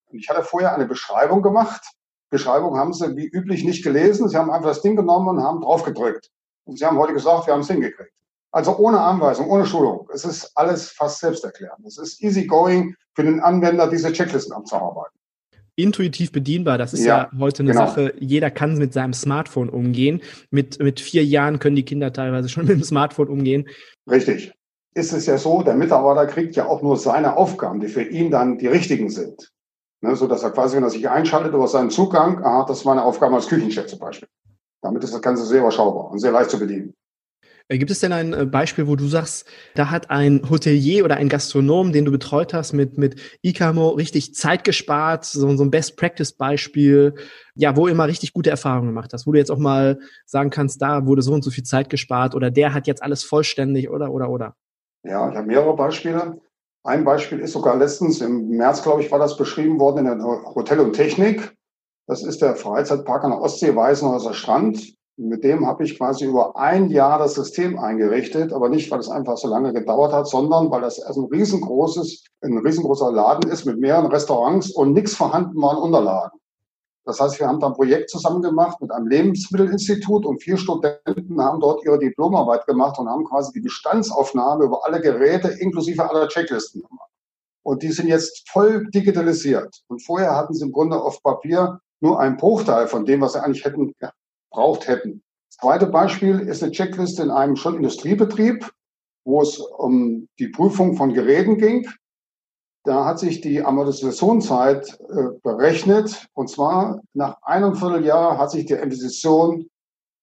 Und 0.05 0.19
ich 0.19 0.29
hatte 0.29 0.43
vorher 0.43 0.75
eine 0.75 0.85
Beschreibung 0.85 1.41
gemacht. 1.41 1.81
Beschreibung 2.29 2.77
haben 2.77 2.93
sie 2.93 3.15
wie 3.15 3.27
üblich 3.27 3.63
nicht 3.63 3.83
gelesen. 3.83 4.27
Sie 4.27 4.37
haben 4.37 4.51
einfach 4.51 4.69
das 4.69 4.81
Ding 4.81 4.95
genommen 4.95 5.27
und 5.29 5.43
haben 5.43 5.61
draufgedrückt. 5.61 6.29
Und 6.65 6.77
sie 6.77 6.85
haben 6.85 6.97
heute 6.97 7.13
gesagt, 7.13 7.47
wir 7.47 7.53
haben 7.53 7.61
es 7.61 7.67
hingekriegt. 7.67 8.11
Also 8.51 8.77
ohne 8.77 8.99
Anweisung, 8.99 9.49
ohne 9.49 9.65
Schulung. 9.65 10.09
Es 10.13 10.25
ist 10.25 10.51
alles 10.55 10.89
fast 10.89 11.19
selbsterklärend. 11.19 11.85
Es 11.85 11.97
ist 11.97 12.21
easy 12.21 12.45
going 12.45 12.95
für 13.15 13.23
den 13.23 13.39
Anwender, 13.39 13.89
diese 13.89 14.11
Checklisten 14.11 14.53
abzuarbeiten. 14.53 15.17
Intuitiv 15.75 16.31
bedienbar, 16.31 16.79
das 16.79 16.93
ist 16.93 17.05
ja, 17.05 17.29
ja 17.31 17.39
heute 17.39 17.61
eine 17.61 17.71
genau. 17.71 17.85
Sache. 17.85 18.13
Jeder 18.19 18.49
kann 18.49 18.77
mit 18.77 18.93
seinem 18.93 19.13
Smartphone 19.13 19.69
umgehen. 19.69 20.21
Mit, 20.49 20.79
mit 20.79 20.99
vier 20.99 21.23
Jahren 21.23 21.59
können 21.59 21.75
die 21.75 21.85
Kinder 21.85 22.11
teilweise 22.11 22.49
schon 22.49 22.65
mit 22.65 22.75
dem 22.75 22.83
Smartphone 22.83 23.27
umgehen. 23.27 23.67
Richtig. 24.09 24.53
Ist 24.95 25.13
es 25.13 25.27
ja 25.27 25.37
so, 25.37 25.61
der 25.61 25.75
Mitarbeiter 25.75 26.25
kriegt 26.25 26.55
ja 26.55 26.65
auch 26.65 26.81
nur 26.81 26.97
seine 26.97 27.37
Aufgaben, 27.37 27.79
die 27.79 27.87
für 27.87 28.01
ihn 28.01 28.31
dann 28.31 28.57
die 28.57 28.67
richtigen 28.67 29.11
sind. 29.11 29.51
Ne, 30.01 30.15
so 30.15 30.27
dass 30.27 30.43
er 30.43 30.51
quasi, 30.51 30.75
wenn 30.75 30.83
er 30.83 30.91
sich 30.91 31.09
einschaltet 31.09 31.53
über 31.53 31.67
seinen 31.67 31.89
Zugang, 31.89 32.43
aha, 32.43 32.65
das 32.67 32.79
ist 32.79 32.85
meine 32.85 33.03
Aufgabe 33.03 33.35
als 33.35 33.47
Küchenchef 33.47 33.87
zum 33.87 33.99
Beispiel. 33.99 34.29
Damit 34.81 35.03
ist 35.03 35.13
das 35.13 35.21
Ganze 35.21 35.45
sehr 35.45 35.61
überschaubar 35.61 36.11
und 36.11 36.19
sehr 36.19 36.31
leicht 36.31 36.51
zu 36.51 36.59
bedienen. 36.59 36.93
Äh, 37.67 37.77
gibt 37.79 37.91
es 37.91 37.99
denn 37.99 38.13
ein 38.13 38.33
äh, 38.33 38.45
Beispiel, 38.45 38.87
wo 38.87 38.95
du 38.95 39.07
sagst, 39.07 39.45
da 39.75 39.89
hat 39.89 40.09
ein 40.09 40.49
Hotelier 40.49 41.03
oder 41.03 41.17
ein 41.17 41.29
Gastronom, 41.29 41.91
den 41.91 42.05
du 42.05 42.11
betreut 42.11 42.53
hast, 42.53 42.73
mit, 42.73 42.97
mit 42.97 43.19
ICAMO 43.41 43.89
richtig 43.89 44.35
Zeit 44.35 44.63
gespart, 44.63 45.25
so, 45.25 45.55
so 45.57 45.63
ein 45.63 45.71
Best-Practice-Beispiel, 45.71 47.15
ja, 47.55 47.75
wo 47.75 47.87
immer 47.87 48.07
richtig 48.07 48.33
gute 48.33 48.49
Erfahrungen 48.49 48.89
gemacht 48.89 49.11
hast, 49.13 49.27
wo 49.27 49.31
du 49.31 49.37
jetzt 49.37 49.51
auch 49.51 49.57
mal 49.57 49.99
sagen 50.25 50.49
kannst, 50.49 50.81
da 50.81 51.05
wurde 51.05 51.21
so 51.21 51.33
und 51.33 51.43
so 51.43 51.51
viel 51.51 51.63
Zeit 51.63 51.89
gespart 51.89 52.35
oder 52.35 52.51
der 52.51 52.73
hat 52.73 52.87
jetzt 52.87 53.03
alles 53.03 53.23
vollständig 53.23 53.89
oder, 53.89 54.11
oder, 54.11 54.29
oder? 54.29 54.55
Ja, 55.03 55.29
ich 55.29 55.35
habe 55.35 55.47
mehrere 55.47 55.75
Beispiele. 55.75 56.39
Ein 56.87 57.03
Beispiel 57.03 57.39
ist 57.39 57.51
sogar 57.51 57.75
letztens, 57.75 58.21
im 58.21 58.47
März, 58.47 58.81
glaube 58.81 59.01
ich, 59.01 59.11
war 59.11 59.19
das 59.19 59.35
beschrieben 59.35 59.77
worden 59.77 60.07
in 60.07 60.19
der 60.19 60.55
Hotel 60.55 60.79
und 60.79 60.93
Technik. 60.93 61.53
Das 62.07 62.23
ist 62.23 62.41
der 62.41 62.55
Freizeitpark 62.55 63.25
an 63.25 63.31
der 63.31 63.41
Ostsee 63.41 63.75
Weißenhäuser 63.75 64.33
Strand. 64.33 64.95
Mit 65.17 65.43
dem 65.43 65.67
habe 65.67 65.83
ich 65.83 65.97
quasi 65.97 66.23
über 66.23 66.55
ein 66.55 66.89
Jahr 66.89 67.19
das 67.19 67.33
System 67.33 67.77
eingerichtet, 67.77 68.53
aber 68.53 68.69
nicht, 68.69 68.89
weil 68.89 69.01
es 69.01 69.09
einfach 69.09 69.35
so 69.35 69.49
lange 69.49 69.73
gedauert 69.73 70.13
hat, 70.13 70.27
sondern 70.27 70.71
weil 70.71 70.79
das 70.79 71.01
ein 71.01 71.25
riesengroßes, 71.25 72.23
ein 72.39 72.57
riesengroßer 72.57 73.11
Laden 73.11 73.51
ist 73.51 73.65
mit 73.65 73.79
mehreren 73.79 74.09
Restaurants 74.09 74.71
und 74.71 74.93
nichts 74.93 75.13
vorhanden 75.13 75.61
waren 75.61 75.79
Unterlagen. 75.79 76.39
Das 77.07 77.21
heißt, 77.21 77.39
wir 77.39 77.47
haben 77.47 77.61
da 77.61 77.67
ein 77.67 77.73
Projekt 77.73 78.09
zusammen 78.09 78.41
gemacht 78.41 78.81
mit 78.81 78.91
einem 78.91 79.07
Lebensmittelinstitut 79.07 80.25
und 80.25 80.43
vier 80.43 80.57
Studenten 80.57 81.41
haben 81.41 81.61
dort 81.61 81.85
ihre 81.85 81.97
Diplomarbeit 81.97 82.67
gemacht 82.67 82.99
und 82.99 83.07
haben 83.07 83.23
quasi 83.23 83.53
die 83.53 83.61
Bestandsaufnahme 83.61 84.65
über 84.65 84.85
alle 84.85 84.99
Geräte 84.99 85.47
inklusive 85.47 86.09
aller 86.09 86.27
Checklisten 86.27 86.81
gemacht. 86.81 87.09
Und 87.63 87.81
die 87.81 87.93
sind 87.93 88.09
jetzt 88.09 88.49
voll 88.49 88.89
digitalisiert. 88.91 89.83
Und 89.87 90.05
vorher 90.05 90.35
hatten 90.35 90.53
sie 90.53 90.65
im 90.65 90.73
Grunde 90.73 91.01
auf 91.01 91.23
Papier 91.23 91.79
nur 92.01 92.19
einen 92.19 92.35
Bruchteil 92.35 92.87
von 92.87 93.05
dem, 93.05 93.21
was 93.21 93.33
sie 93.33 93.41
eigentlich 93.41 93.63
hätten 93.63 93.93
braucht 94.51 94.87
hätten. 94.89 95.23
Das 95.49 95.59
zweite 95.61 95.85
Beispiel 95.87 96.41
ist 96.41 96.61
eine 96.61 96.73
Checkliste 96.73 97.23
in 97.23 97.31
einem 97.31 97.55
schon 97.55 97.77
Industriebetrieb, 97.77 98.69
wo 99.23 99.41
es 99.41 99.59
um 99.59 100.27
die 100.39 100.49
Prüfung 100.49 100.97
von 100.97 101.13
Geräten 101.13 101.57
ging. 101.57 101.87
Da 102.87 103.03
hat 103.03 103.19
sich 103.19 103.41
die 103.41 103.61
Amortisationszeit 103.61 104.97
äh, 105.09 105.37
berechnet. 105.43 106.27
Und 106.33 106.49
zwar 106.49 107.01
nach 107.13 107.35
einem 107.41 107.75
Vierteljahr 107.75 108.37
hat 108.37 108.49
sich 108.49 108.65
die 108.65 108.75
Investition 108.75 109.69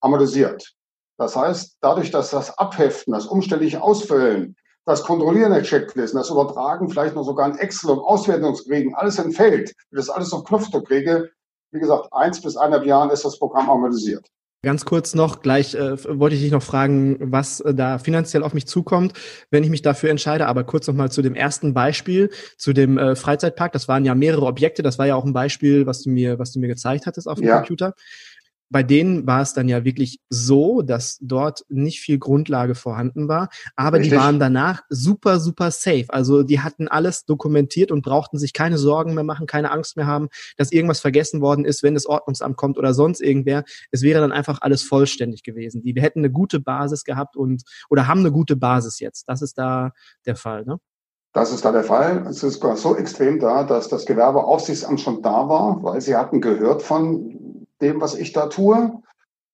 amortisiert. 0.01 0.73
Das 1.19 1.37
heißt, 1.37 1.77
dadurch, 1.83 2.11
dass 2.11 2.31
das 2.31 2.57
Abheften, 2.57 3.13
das 3.13 3.27
umständliche 3.27 3.83
Ausfüllen, 3.83 4.57
das 4.87 5.03
Kontrollieren 5.03 5.53
der 5.53 5.63
Checklisten, 5.63 6.19
das 6.19 6.31
Übertragen 6.31 6.89
vielleicht 6.89 7.15
noch 7.15 7.25
sogar 7.25 7.51
in 7.51 7.59
Excel 7.59 7.91
und 7.91 8.01
Auswertungskriegen, 8.01 8.95
alles 8.95 9.19
entfällt, 9.19 9.75
wenn 9.91 9.99
das 9.99 10.09
alles 10.09 10.33
auf 10.33 10.45
Knopfdruck 10.45 10.87
kriege, 10.87 11.31
wie 11.71 11.81
gesagt, 11.81 12.09
eins 12.13 12.41
bis 12.41 12.57
eineinhalb 12.57 12.87
Jahren 12.87 13.11
ist 13.11 13.27
das 13.27 13.39
Programm 13.39 13.69
amortisiert. 13.69 14.27
Ganz 14.65 14.85
kurz 14.85 15.15
noch, 15.15 15.43
gleich 15.43 15.75
äh, 15.75 16.19
wollte 16.19 16.37
ich 16.37 16.43
dich 16.43 16.51
noch 16.51 16.63
fragen, 16.63 17.19
was 17.21 17.61
äh, 17.61 17.75
da 17.75 17.99
finanziell 17.99 18.43
auf 18.43 18.55
mich 18.55 18.67
zukommt, 18.67 19.13
wenn 19.51 19.63
ich 19.63 19.71
mich 19.71 19.83
dafür 19.83 20.11
entscheide. 20.11 20.47
Aber 20.47 20.65
kurz 20.65 20.87
noch 20.89 20.95
mal 20.95 21.11
zu 21.11 21.23
dem 21.23 21.35
ersten 21.35 21.75
Beispiel, 21.75 22.31
zu 22.57 22.73
dem 22.73 22.99
äh, 22.99 23.15
Freizeitpark. 23.15 23.73
Das 23.73 23.87
waren 23.87 24.05
ja 24.05 24.15
mehrere 24.15 24.47
Objekte. 24.47 24.83
Das 24.83 24.99
war 24.99 25.07
ja 25.07 25.15
auch 25.15 25.25
ein 25.25 25.33
Beispiel, 25.33 25.87
was 25.87 26.03
du 26.03 26.11
mir, 26.11 26.39
was 26.39 26.53
du 26.53 26.59
mir 26.59 26.69
gezeigt 26.69 27.07
hattest 27.07 27.29
auf 27.29 27.39
dem 27.39 27.47
ja. 27.47 27.57
Computer 27.59 27.95
bei 28.75 28.83
denen 28.83 29.25
war 29.25 29.41
es 29.41 29.55
dann 29.55 29.69
ja 29.69 29.85
wirklich 29.85 30.19
so, 30.31 30.83
dass 30.83 31.19
dort 31.21 31.65
nicht 31.69 32.01
viel 32.01 32.19
Grundlage 32.19 32.75
vorhanden 32.75 33.29
war, 33.29 33.49
aber 33.77 33.99
Richtig. 33.99 34.15
die 34.15 34.19
waren 34.19 34.41
danach 34.41 34.83
super, 34.89 35.39
super 35.39 35.71
safe. 35.71 36.07
Also 36.09 36.43
die 36.43 36.59
hatten 36.59 36.89
alles 36.89 37.25
dokumentiert 37.25 37.93
und 37.93 38.03
brauchten 38.03 38.37
sich 38.37 38.53
keine 38.53 38.77
Sorgen 38.77 39.15
mehr 39.15 39.23
machen, 39.23 39.47
keine 39.47 39.71
Angst 39.71 39.97
mehr 39.97 40.09
haben, 40.09 40.29
dass 40.57 40.73
irgendwas 40.73 40.99
vergessen 40.99 41.41
worden 41.41 41.65
ist, 41.65 41.85
wenn 41.85 41.95
das 41.95 42.07
Ordnungsamt 42.07 42.57
kommt 42.57 42.77
oder 42.77 42.95
sonst 42.95 43.21
irgendwer. 43.21 43.63
Es 43.93 44.03
wäre 44.03 44.21
dann 44.21 44.33
einfach 44.33 44.61
alles 44.61 44.83
vollständig 44.83 45.45
gewesen. 45.45 45.85
Die 45.85 45.95
hätten 46.03 46.19
eine 46.19 46.33
gute 46.33 46.59
Basis 46.59 47.05
gehabt 47.05 47.37
und 47.37 47.63
oder 47.91 48.09
haben 48.09 48.21
eine 48.21 48.33
gute 48.33 48.57
Basis 48.57 48.99
jetzt. 48.99 49.29
Das 49.29 49.41
ist 49.41 49.57
da 49.57 49.93
der 50.27 50.35
Fall, 50.35 50.65
ne? 50.65 50.81
Das 51.33 51.53
ist 51.53 51.65
da 51.65 51.71
der 51.71 51.85
Fall. 51.85 52.27
Es 52.29 52.43
ist 52.43 52.61
so 52.61 52.97
extrem 52.97 53.39
da, 53.39 53.63
dass 53.63 53.89
das 53.89 54.05
Gewerbeaufsichtsamt 54.05 55.01
schon 55.01 55.23
da 55.23 55.49
war, 55.49 55.81
weil 55.83 56.01
sie 56.01 56.17
hatten 56.17 56.41
gehört 56.41 56.83
von 56.83 57.54
dem, 57.81 58.01
was 58.01 58.15
ich 58.15 58.33
da 58.33 58.47
tue. 58.47 59.03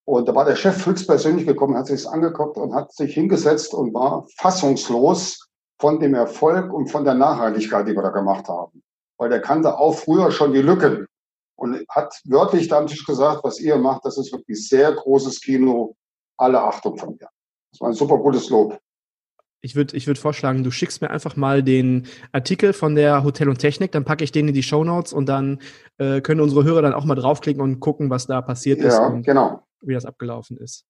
Und 0.05 0.29
da 0.29 0.35
war 0.35 0.45
der 0.45 0.57
Chef 0.57 0.85
höchstpersönlich 0.85 1.47
gekommen, 1.47 1.77
hat 1.77 1.87
sich 1.87 2.09
angeguckt 2.09 2.57
und 2.57 2.75
hat 2.75 2.93
sich 2.93 3.15
hingesetzt 3.15 3.75
und 3.75 3.95
war 3.95 4.27
fassungslos 4.37 5.47
von 5.81 6.01
dem 6.01 6.15
Erfolg 6.15 6.73
und 6.73 6.89
von 6.89 7.05
der 7.05 7.15
Nachhaltigkeit, 7.15 7.87
die 7.87 7.95
wir 7.95 8.03
da 8.03 8.11
gemacht 8.11 8.49
haben. 8.49 8.83
Weil 9.19 9.31
der 9.31 9.41
kannte 9.41 9.79
auch 9.79 9.95
früher 9.95 10.31
schon 10.31 10.53
die 10.53 10.63
Lücken 10.63 11.07
und 11.57 11.85
hat 11.89 12.21
wörtlich 12.25 12.69
da 12.69 12.79
am 12.79 12.87
Tisch 12.87 13.05
gesagt, 13.05 13.45
was 13.45 13.61
ihr 13.61 13.77
macht, 13.77 14.05
das 14.05 14.19
ist 14.19 14.33
wirklich 14.33 14.67
sehr 14.69 14.93
großes 14.93 15.41
Kino. 15.41 15.95
Alle 16.39 16.61
Achtung 16.63 16.97
von 16.97 17.11
mir. 17.11 17.29
Das 17.71 17.81
war 17.81 17.89
ein 17.89 17.95
super 17.95 18.17
gutes 18.17 18.49
Lob. 18.49 18.79
Ich 19.63 19.77
würde 19.77 19.97
ich 19.97 20.07
würd 20.07 20.19
vorschlagen, 20.19 20.65
du 20.65 20.71
schickst 20.71 21.03
mir 21.03 21.11
einfach 21.11 21.37
mal 21.37 21.63
den 21.63 22.07
Artikel 22.33 22.73
von 22.73 22.95
der 22.95 23.25
Hotel 23.25 23.49
und 23.49 23.59
Technik, 23.59 23.93
dann 23.93 24.05
packe 24.05 24.25
ich 24.25 24.33
den 24.33 24.49
in 24.49 24.55
die 24.55 24.63
Show 24.63 24.85
Notes 24.85 25.13
und 25.13 25.29
dann 25.29 25.59
äh, 25.99 26.21
können 26.23 26.41
unsere 26.41 26.65
Hörer 26.65 26.83
dann 26.83 26.95
auch 26.95 27.05
mal 27.05 27.15
draufklicken 27.15 27.63
und 27.63 27.81
gucken, 27.81 28.09
was 28.09 28.27
da 28.27 28.41
passiert 28.41 28.81
ja, 28.81 28.89
ist 28.89 28.99
und 28.99 29.23
genau. 29.27 29.63
wie 29.83 29.95
das 29.95 30.07
abgelaufen 30.07 30.57
ist. 30.57 30.87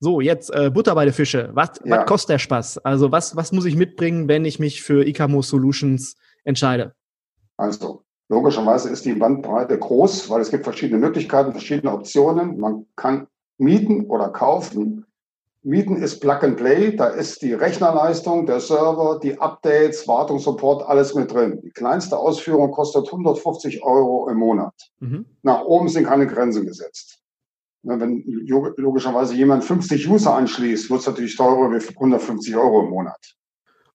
So, 0.00 0.20
jetzt 0.20 0.54
äh, 0.54 0.70
Butter 0.70 0.94
bei 0.94 1.04
den 1.04 1.14
Fische. 1.14 1.50
Was, 1.54 1.80
ja. 1.84 1.98
was 1.98 2.06
kostet 2.06 2.30
der 2.30 2.38
Spaß? 2.38 2.78
Also 2.78 3.10
was, 3.10 3.34
was 3.36 3.52
muss 3.52 3.64
ich 3.64 3.74
mitbringen, 3.74 4.28
wenn 4.28 4.44
ich 4.44 4.58
mich 4.58 4.82
für 4.82 5.06
ICAMO 5.06 5.42
Solutions 5.42 6.16
entscheide? 6.44 6.94
Also, 7.56 8.04
logischerweise 8.28 8.90
ist 8.90 9.04
die 9.04 9.14
Bandbreite 9.14 9.76
groß, 9.78 10.30
weil 10.30 10.40
es 10.40 10.50
gibt 10.50 10.64
verschiedene 10.64 11.00
Möglichkeiten, 11.00 11.52
verschiedene 11.52 11.92
Optionen. 11.92 12.58
Man 12.60 12.86
kann 12.94 13.26
mieten 13.58 14.06
oder 14.06 14.28
kaufen. 14.28 15.04
Mieten 15.68 15.96
ist 15.96 16.20
Plug 16.20 16.38
and 16.40 16.56
Play, 16.56 16.96
da 16.96 17.08
ist 17.08 17.42
die 17.42 17.52
Rechnerleistung, 17.52 18.46
der 18.46 18.58
Server, 18.58 19.20
die 19.22 19.38
Updates, 19.38 20.08
Wartungssupport, 20.08 20.88
alles 20.88 21.14
mit 21.14 21.30
drin. 21.30 21.60
Die 21.62 21.70
kleinste 21.70 22.16
Ausführung 22.16 22.70
kostet 22.70 23.04
150 23.04 23.82
Euro 23.82 24.30
im 24.30 24.38
Monat. 24.38 24.72
Mhm. 25.00 25.26
Nach 25.42 25.60
oben 25.60 25.90
sind 25.90 26.06
keine 26.06 26.26
Grenzen 26.26 26.64
gesetzt. 26.64 27.18
Wenn 27.82 28.24
logischerweise 28.78 29.34
jemand 29.34 29.62
50 29.62 30.08
User 30.08 30.34
anschließt, 30.34 30.88
wird 30.88 31.00
es 31.00 31.06
natürlich 31.06 31.36
teurer 31.36 31.70
wie 31.70 31.86
150 31.86 32.56
Euro 32.56 32.84
im 32.84 32.88
Monat. 32.88 33.36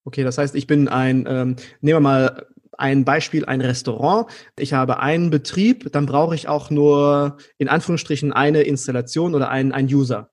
Okay, 0.05 0.23
das 0.23 0.37
heißt, 0.37 0.53
ich 0.53 0.67
bin 0.67 0.87
ein, 0.87 1.25
ähm, 1.27 1.55
nehmen 1.81 1.95
wir 1.95 1.99
mal 2.01 2.45
ein 2.77 3.03
Beispiel, 3.03 3.45
ein 3.45 3.61
Restaurant. 3.61 4.27
Ich 4.59 4.73
habe 4.73 4.99
einen 4.99 5.31
Betrieb, 5.31 5.91
dann 5.91 6.05
brauche 6.05 6.35
ich 6.35 6.47
auch 6.47 6.69
nur 6.69 7.37
in 7.57 7.67
Anführungsstrichen 7.67 8.31
eine 8.31 8.61
Installation 8.61 9.33
oder 9.33 9.49
einen, 9.49 9.71
einen 9.71 9.87
User. 9.87 10.29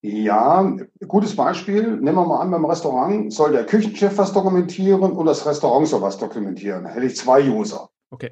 Ja, 0.00 0.76
gutes 1.08 1.34
Beispiel. 1.34 1.96
Nehmen 1.96 2.16
wir 2.16 2.26
mal 2.26 2.40
an, 2.40 2.52
beim 2.52 2.64
Restaurant 2.64 3.32
soll 3.32 3.52
der 3.52 3.66
Küchenchef 3.66 4.16
was 4.16 4.32
dokumentieren 4.32 5.02
und 5.12 5.26
das 5.26 5.44
Restaurant 5.44 5.88
soll 5.88 6.02
was 6.02 6.18
dokumentieren. 6.18 6.84
Da 6.84 6.90
hätte 6.90 7.06
ich 7.06 7.16
zwei 7.16 7.48
User. 7.48 7.88
Okay. 8.10 8.30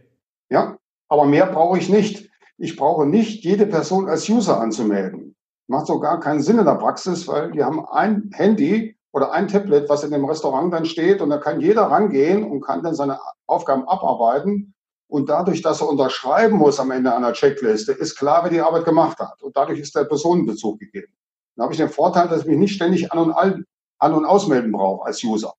Ja, 0.48 0.78
aber 1.08 1.24
mehr 1.24 1.46
brauche 1.46 1.78
ich 1.78 1.88
nicht. 1.88 2.30
Ich 2.56 2.76
brauche 2.76 3.04
nicht 3.04 3.44
jede 3.44 3.66
Person 3.66 4.08
als 4.08 4.28
User 4.28 4.60
anzumelden. 4.60 5.34
Macht 5.66 5.88
so 5.88 5.98
gar 5.98 6.20
keinen 6.20 6.40
Sinn 6.40 6.58
in 6.58 6.64
der 6.64 6.76
Praxis, 6.76 7.26
weil 7.26 7.50
die 7.50 7.64
haben 7.64 7.84
ein 7.86 8.30
Handy 8.32 8.96
oder 9.12 9.32
ein 9.32 9.48
Tablet, 9.48 9.88
was 9.88 10.04
in 10.04 10.12
dem 10.12 10.24
Restaurant 10.24 10.72
dann 10.72 10.84
steht 10.84 11.20
und 11.20 11.30
da 11.30 11.38
kann 11.38 11.60
jeder 11.60 11.82
rangehen 11.82 12.44
und 12.44 12.60
kann 12.60 12.84
dann 12.84 12.94
seine 12.94 13.18
Aufgaben 13.46 13.88
abarbeiten. 13.88 14.72
Und 15.08 15.28
dadurch, 15.28 15.62
dass 15.62 15.80
er 15.80 15.88
unterschreiben 15.88 16.56
muss 16.56 16.78
am 16.78 16.90
Ende 16.92 17.14
einer 17.14 17.32
Checkliste, 17.32 17.92
ist 17.92 18.16
klar, 18.16 18.44
wer 18.44 18.50
die 18.50 18.60
Arbeit 18.60 18.84
gemacht 18.84 19.18
hat. 19.18 19.42
Und 19.42 19.56
dadurch 19.56 19.80
ist 19.80 19.94
der 19.96 20.04
Personenbezug 20.04 20.78
gegeben. 20.78 21.12
Dann 21.56 21.64
habe 21.64 21.72
ich 21.72 21.78
den 21.78 21.88
Vorteil, 21.88 22.28
dass 22.28 22.42
ich 22.42 22.46
mich 22.46 22.58
nicht 22.58 22.74
ständig 22.74 23.12
an 23.12 23.18
und, 23.18 23.64
an 23.98 24.14
und 24.14 24.24
ausmelden 24.24 24.72
brauche 24.72 25.06
als 25.06 25.24
User. 25.24 25.54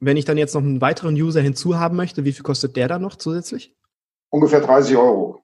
Wenn 0.00 0.16
ich 0.16 0.24
dann 0.24 0.38
jetzt 0.38 0.54
noch 0.54 0.62
einen 0.62 0.80
weiteren 0.80 1.14
User 1.14 1.40
hinzuhaben 1.40 1.96
möchte, 1.96 2.24
wie 2.24 2.32
viel 2.32 2.44
kostet 2.44 2.76
der 2.76 2.86
dann 2.86 3.02
noch 3.02 3.16
zusätzlich? 3.16 3.74
Ungefähr 4.30 4.60
30 4.60 4.96
Euro. 4.96 5.42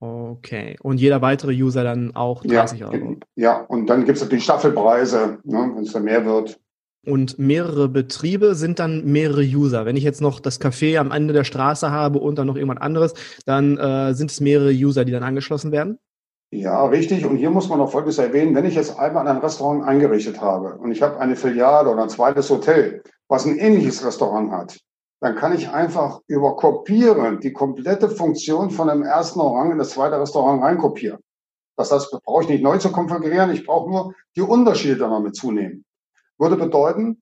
Okay. 0.00 0.76
Und 0.82 1.00
jeder 1.00 1.22
weitere 1.22 1.52
User 1.52 1.82
dann 1.82 2.14
auch 2.14 2.44
30 2.44 2.80
ja, 2.80 2.90
Euro? 2.90 3.16
Ja, 3.34 3.60
und 3.60 3.86
dann 3.86 4.04
gibt 4.04 4.16
es 4.16 4.22
natürlich 4.22 4.44
Staffelpreise, 4.44 5.38
ne, 5.44 5.72
wenn 5.74 5.84
es 5.84 5.92
dann 5.92 6.04
mehr 6.04 6.26
wird. 6.26 6.60
Und 7.06 7.38
mehrere 7.38 7.88
Betriebe 7.88 8.54
sind 8.56 8.80
dann 8.80 9.04
mehrere 9.04 9.42
User. 9.42 9.86
Wenn 9.86 9.96
ich 9.96 10.02
jetzt 10.02 10.20
noch 10.20 10.40
das 10.40 10.60
Café 10.60 10.98
am 10.98 11.12
Ende 11.12 11.32
der 11.32 11.44
Straße 11.44 11.90
habe 11.90 12.18
und 12.18 12.36
dann 12.36 12.48
noch 12.48 12.56
irgendwas 12.56 12.82
anderes, 12.82 13.14
dann 13.46 13.78
äh, 13.78 14.12
sind 14.12 14.30
es 14.30 14.40
mehrere 14.40 14.72
User, 14.72 15.04
die 15.04 15.12
dann 15.12 15.22
angeschlossen 15.22 15.70
werden? 15.70 15.98
Ja, 16.50 16.86
richtig. 16.86 17.26
Und 17.26 17.36
hier 17.36 17.50
muss 17.50 17.68
man 17.68 17.78
noch 17.78 17.90
Folgendes 17.90 18.18
erwähnen. 18.18 18.54
Wenn 18.54 18.64
ich 18.64 18.76
jetzt 18.76 18.98
einmal 18.98 19.26
ein 19.26 19.38
Restaurant 19.38 19.84
eingerichtet 19.84 20.40
habe 20.40 20.76
und 20.76 20.92
ich 20.92 21.02
habe 21.02 21.18
eine 21.18 21.36
Filiale 21.36 21.90
oder 21.90 22.02
ein 22.02 22.08
zweites 22.08 22.48
Hotel, 22.50 23.02
was 23.28 23.44
ein 23.46 23.58
ähnliches 23.58 24.04
Restaurant 24.04 24.52
hat, 24.52 24.78
dann 25.20 25.34
kann 25.34 25.54
ich 25.54 25.70
einfach 25.70 26.20
über 26.28 26.54
Kopieren 26.56 27.40
die 27.40 27.52
komplette 27.52 28.08
Funktion 28.10 28.70
von 28.70 28.88
dem 28.88 29.02
ersten 29.02 29.40
Restaurant 29.40 29.72
in 29.72 29.78
das 29.78 29.90
zweite 29.90 30.20
Restaurant 30.20 30.62
reinkopieren. 30.62 31.18
Das 31.76 31.90
heißt, 31.90 32.16
brauche 32.24 32.44
ich 32.44 32.48
nicht 32.48 32.62
neu 32.62 32.78
zu 32.78 32.92
konfigurieren, 32.92 33.50
ich 33.50 33.66
brauche 33.66 33.90
nur 33.90 34.14
die 34.36 34.42
Unterschiede 34.42 35.08
noch 35.08 35.20
mit 35.20 35.34
zunehmen. 35.34 35.84
Würde 36.38 36.56
bedeuten, 36.56 37.20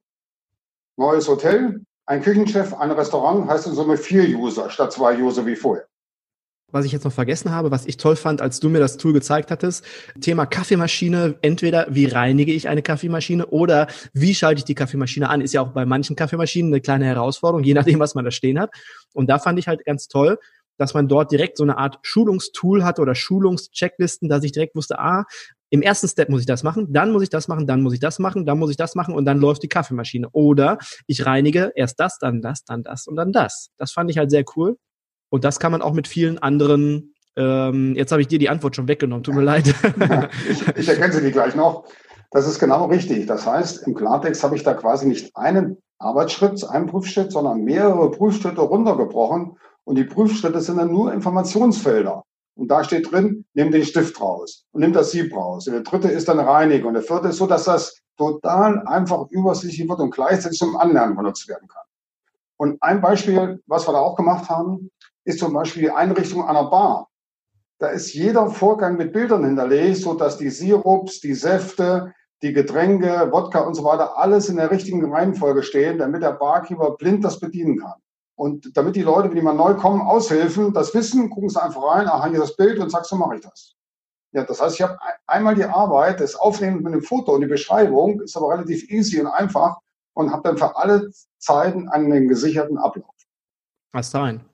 neues 0.97 1.29
Hotel, 1.29 1.83
ein 2.07 2.21
Küchenchef, 2.21 2.75
ein 2.75 2.91
Restaurant 2.91 3.49
heißt 3.49 3.67
in 3.67 3.73
Summe 3.73 3.97
vier 3.97 4.37
User 4.37 4.71
statt 4.71 4.93
zwei 4.93 5.17
User 5.21 5.47
wie 5.47 5.57
vorher 5.57 5.87
was 6.75 6.85
ich 6.85 6.93
jetzt 6.93 7.05
noch 7.05 7.13
vergessen 7.13 7.53
habe, 7.53 7.71
was 7.71 7.87
ich 7.87 7.97
toll 7.97 8.17
fand, 8.17 8.43
als 8.43 8.59
du 8.59 8.69
mir 8.69 8.81
das 8.81 8.97
Tool 8.97 9.13
gezeigt 9.13 9.51
hattest. 9.51 9.85
Thema 10.21 10.45
Kaffeemaschine. 10.45 11.37
Entweder 11.41 11.87
wie 11.89 12.07
reinige 12.07 12.53
ich 12.53 12.69
eine 12.69 12.83
Kaffeemaschine 12.83 13.47
oder 13.47 13.87
wie 14.13 14.35
schalte 14.35 14.59
ich 14.59 14.65
die 14.65 14.75
Kaffeemaschine 14.75 15.31
an? 15.31 15.41
Ist 15.41 15.55
ja 15.55 15.61
auch 15.61 15.69
bei 15.69 15.87
manchen 15.87 16.17
Kaffeemaschinen 16.17 16.73
eine 16.73 16.81
kleine 16.81 17.07
Herausforderung, 17.07 17.63
je 17.63 17.75
nachdem, 17.75 18.01
was 18.01 18.15
man 18.17 18.25
da 18.25 18.33
stehen 18.33 18.59
hat. 18.59 18.71
Und 19.13 19.31
da 19.31 19.39
fand 19.39 19.59
ich 19.59 19.69
halt 19.69 19.85
ganz 19.85 20.09
toll, 20.09 20.39
dass 20.77 20.95
man 20.95 21.07
dort 21.07 21.31
direkt 21.31 21.57
so 21.59 21.63
eine 21.63 21.79
Art 21.79 22.01
Schulungstool 22.03 22.85
hatte 22.85 23.03
oder 23.03 23.15
Schulungschecklisten, 23.15 24.29
dass 24.29 24.43
ich 24.43 24.51
direkt 24.51 24.75
wusste, 24.75 24.99
ah, 24.99 25.25
im 25.71 25.83
ersten 25.83 26.09
Step 26.09 26.29
muss 26.29 26.41
ich 26.41 26.47
das 26.47 26.65
machen, 26.65 26.93
dann 26.93 27.13
muss 27.13 27.23
ich 27.23 27.31
das 27.31 27.49
machen, 27.49 27.67
dann 27.67 27.83
muss 27.83 27.95
ich 27.95 28.01
das 28.01 28.19
machen, 28.19 28.47
dann 28.47 28.59
muss 28.59 28.71
ich 28.71 28.77
das 28.77 28.95
machen 28.95 29.15
und 29.15 29.25
dann 29.25 29.39
läuft 29.39 29.63
die 29.63 29.69
Kaffeemaschine. 29.69 30.29
Oder 30.33 30.79
ich 31.07 31.25
reinige 31.25 31.73
erst 31.77 32.01
das, 32.01 32.19
dann 32.19 32.43
das, 32.43 32.65
dann 32.65 32.83
das 32.83 33.07
und 33.07 33.17
dann 33.17 33.33
das. 33.33 33.71
Das 33.77 33.93
fand 33.93 34.11
ich 34.11 34.19
halt 34.19 34.31
sehr 34.31 34.45
cool. 34.57 34.77
Und 35.31 35.45
das 35.45 35.59
kann 35.59 35.73
man 35.73 35.83
auch 35.83 35.93
mit 35.93 36.09
vielen 36.09 36.39
anderen 36.39 37.15
ähm, 37.37 37.95
jetzt 37.97 38.13
habe 38.13 38.23
ich 38.23 38.29
dir 38.29 38.39
die 38.39 38.49
Antwort 38.49 38.77
schon 38.77 38.89
weggenommen, 38.89 39.25
tut 39.25 39.35
mir 39.35 39.43
leid. 39.43 39.67
ich, 40.49 40.69
ich 40.77 40.89
erkenne 40.89 41.13
sie 41.13 41.33
gleich 41.33 41.55
noch. 41.55 41.85
Das 42.31 42.47
ist 42.47 42.59
genau 42.59 42.87
richtig. 42.87 43.27
Das 43.27 43.47
heißt, 43.47 43.87
im 43.87 43.95
Klartext 43.95 44.43
habe 44.43 44.57
ich 44.57 44.63
da 44.63 44.75
quasi 44.75 45.07
nicht 45.07 45.37
einen 45.37 45.79
Arbeitsschritt, 45.99 46.69
einen 46.69 46.87
Prüfschritt, 46.87 47.33
sondern 47.33 47.63
mehrere 47.63 48.11
Prüfschritte 48.11 48.61
runtergebrochen. 48.61 49.57
Und 49.85 49.97
die 49.97 50.05
Prüfschritte 50.05 50.61
sind 50.61 50.79
dann 50.79 50.91
nur 50.91 51.13
Informationsfelder. 51.13 52.23
Und 52.57 52.69
da 52.71 52.85
steht 52.85 53.11
drin, 53.11 53.45
nimm 53.55 53.73
den 53.73 53.85
Stift 53.85 54.21
raus 54.21 54.65
und 54.71 54.81
nimm 54.81 54.93
das 54.93 55.11
Sieb 55.11 55.35
raus. 55.35 55.67
Und 55.67 55.75
der 55.75 55.83
dritte 55.83 56.09
ist 56.09 56.29
dann 56.29 56.39
Reinigung. 56.39 56.89
Und 56.89 56.95
der 56.95 57.03
vierte 57.03 57.29
ist 57.29 57.39
so, 57.39 57.47
dass 57.47 57.65
das 57.65 58.01
total 58.17 58.81
einfach 58.87 59.29
übersichtlich 59.31 59.89
wird 59.89 59.99
und 59.99 60.15
gleichzeitig 60.15 60.59
zum 60.59 60.77
Anlernen 60.77 61.17
benutzt 61.17 61.49
werden 61.49 61.67
kann. 61.67 61.83
Und 62.57 62.81
ein 62.81 63.01
Beispiel, 63.01 63.61
was 63.67 63.89
wir 63.89 63.93
da 63.93 63.99
auch 63.99 64.17
gemacht 64.17 64.49
haben, 64.49 64.91
ist 65.25 65.39
zum 65.39 65.53
Beispiel 65.53 65.83
die 65.83 65.91
Einrichtung 65.91 66.47
einer 66.47 66.65
Bar. 66.65 67.09
Da 67.79 67.89
ist 67.89 68.15
jeder 68.15 68.49
Vorgang 68.51 68.97
mit 68.97 69.13
Bildern 69.13 69.45
hinterlegt, 69.45 69.99
so 69.99 70.15
dass 70.15 70.39
die 70.39 70.51
Sirups, 70.51 71.21
die 71.21 71.35
Säfte, 71.35 72.13
die 72.43 72.53
Getränke, 72.53 73.29
Wodka 73.33 73.61
und 73.61 73.75
so 73.75 73.85
weiter 73.85 74.19
alles 74.19 74.49
in 74.49 74.57
der 74.57 74.71
richtigen 74.71 75.13
Reihenfolge 75.13 75.63
stehen, 75.63 75.99
damit 75.99 76.23
der 76.23 76.33
Barkeeper 76.33 76.93
blind 76.93 77.25
das 77.25 77.41
bedienen 77.41 77.79
kann. 77.79 77.95
Und 78.37 78.77
damit 78.77 78.97
die 78.97 79.03
Leute, 79.03 79.29
wenn 79.29 79.37
die 79.37 79.43
mal 79.43 79.55
neu 79.55 79.75
kommen, 79.75 80.03
aushelfen, 80.03 80.73
das 80.73 80.95
wissen, 80.95 81.31
gucken 81.31 81.49
sie 81.49 81.63
einfach 81.63 81.83
rein, 81.83 82.09
aha, 82.09 82.29
hier 82.29 82.41
das 82.41 82.57
Bild 82.57 82.79
und 82.79 82.91
sagst, 82.91 83.11
so 83.11 83.17
mache 83.17 83.37
ich 83.37 83.43
das. 83.43 83.75
Ja, 84.33 84.45
das 84.45 84.61
heißt, 84.61 84.75
ich 84.75 84.83
habe 84.83 84.99
einmal 85.27 85.55
die 85.55 85.65
Arbeit, 85.65 86.21
das 86.21 86.35
Aufnehmen 86.35 86.83
mit 86.83 86.93
dem 86.93 87.03
Foto 87.03 87.33
und 87.33 87.41
die 87.41 87.47
Beschreibung 87.47 88.21
ist 88.21 88.37
aber 88.37 88.51
relativ 88.51 88.91
easy 88.91 89.21
und 89.21 89.29
einfach 89.29 89.77
und 90.15 90.33
habe 90.33 90.43
dann 90.43 90.59
für 90.59 90.77
alle 90.77 91.11
Zeiten 91.39 91.89
einen 91.89 92.29
gesicherten 92.29 92.77
Ablauf. 92.77 93.15
Was 93.93 94.13
rein. 94.15 94.45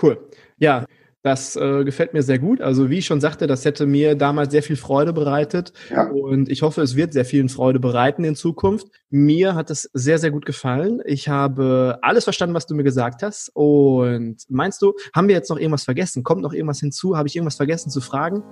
Cool. 0.00 0.18
Ja, 0.58 0.84
das 1.22 1.56
äh, 1.56 1.84
gefällt 1.84 2.14
mir 2.14 2.22
sehr 2.22 2.38
gut. 2.38 2.60
Also 2.60 2.90
wie 2.90 2.98
ich 2.98 3.06
schon 3.06 3.20
sagte, 3.20 3.46
das 3.46 3.64
hätte 3.64 3.86
mir 3.86 4.14
damals 4.14 4.52
sehr 4.52 4.62
viel 4.62 4.76
Freude 4.76 5.12
bereitet 5.12 5.72
ja. 5.90 6.08
und 6.08 6.48
ich 6.48 6.62
hoffe, 6.62 6.80
es 6.80 6.94
wird 6.94 7.12
sehr 7.12 7.24
vielen 7.24 7.48
Freude 7.48 7.80
bereiten 7.80 8.22
in 8.24 8.36
Zukunft. 8.36 8.86
Mir 9.10 9.54
hat 9.54 9.70
es 9.70 9.90
sehr, 9.92 10.18
sehr 10.18 10.30
gut 10.30 10.46
gefallen. 10.46 11.02
Ich 11.04 11.28
habe 11.28 11.98
alles 12.02 12.24
verstanden, 12.24 12.54
was 12.54 12.66
du 12.66 12.74
mir 12.74 12.84
gesagt 12.84 13.22
hast. 13.22 13.50
Und 13.52 14.36
meinst 14.48 14.80
du, 14.80 14.94
haben 15.14 15.28
wir 15.28 15.34
jetzt 15.34 15.50
noch 15.50 15.58
irgendwas 15.58 15.84
vergessen? 15.84 16.22
Kommt 16.22 16.42
noch 16.42 16.52
irgendwas 16.52 16.80
hinzu? 16.80 17.16
Habe 17.16 17.26
ich 17.26 17.34
irgendwas 17.34 17.56
vergessen 17.56 17.90
zu 17.90 18.00
fragen? 18.00 18.44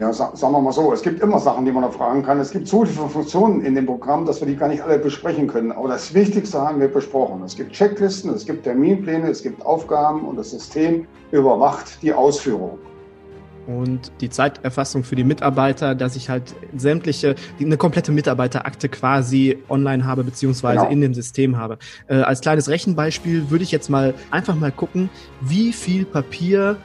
Ja, 0.00 0.12
sagen 0.12 0.38
wir 0.40 0.60
mal 0.60 0.72
so, 0.72 0.92
es 0.92 1.02
gibt 1.02 1.20
immer 1.20 1.40
Sachen, 1.40 1.64
die 1.64 1.72
man 1.72 1.82
noch 1.82 1.92
fragen 1.92 2.22
kann. 2.22 2.38
Es 2.38 2.52
gibt 2.52 2.68
so 2.68 2.84
viele 2.84 3.08
Funktionen 3.08 3.64
in 3.64 3.74
dem 3.74 3.86
Programm, 3.86 4.26
dass 4.26 4.40
wir 4.40 4.46
die 4.46 4.54
gar 4.54 4.68
nicht 4.68 4.80
alle 4.80 4.96
besprechen 4.96 5.48
können. 5.48 5.72
Aber 5.72 5.88
das 5.88 6.14
Wichtigste 6.14 6.60
haben 6.60 6.78
wir 6.80 6.86
besprochen. 6.86 7.42
Es 7.42 7.56
gibt 7.56 7.72
Checklisten, 7.72 8.32
es 8.32 8.46
gibt 8.46 8.62
Terminpläne, 8.62 9.28
es 9.28 9.42
gibt 9.42 9.66
Aufgaben 9.66 10.24
und 10.24 10.36
das 10.36 10.52
System 10.52 11.08
überwacht 11.32 12.00
die 12.00 12.12
Ausführung. 12.12 12.78
Und 13.66 14.12
die 14.20 14.30
Zeiterfassung 14.30 15.02
für 15.02 15.16
die 15.16 15.24
Mitarbeiter, 15.24 15.94
dass 15.94 16.16
ich 16.16 16.30
halt 16.30 16.54
sämtliche, 16.76 17.34
eine 17.60 17.76
komplette 17.76 18.12
Mitarbeiterakte 18.12 18.88
quasi 18.88 19.58
online 19.68 20.06
habe, 20.06 20.24
beziehungsweise 20.24 20.78
genau. 20.78 20.90
in 20.90 21.00
dem 21.00 21.12
System 21.12 21.58
habe. 21.58 21.76
Äh, 22.06 22.14
als 22.14 22.40
kleines 22.40 22.68
Rechenbeispiel 22.68 23.50
würde 23.50 23.64
ich 23.64 23.72
jetzt 23.72 23.90
mal 23.90 24.14
einfach 24.30 24.54
mal 24.54 24.72
gucken, 24.72 25.10
wie 25.40 25.72
viel 25.72 26.06
Papier 26.06 26.76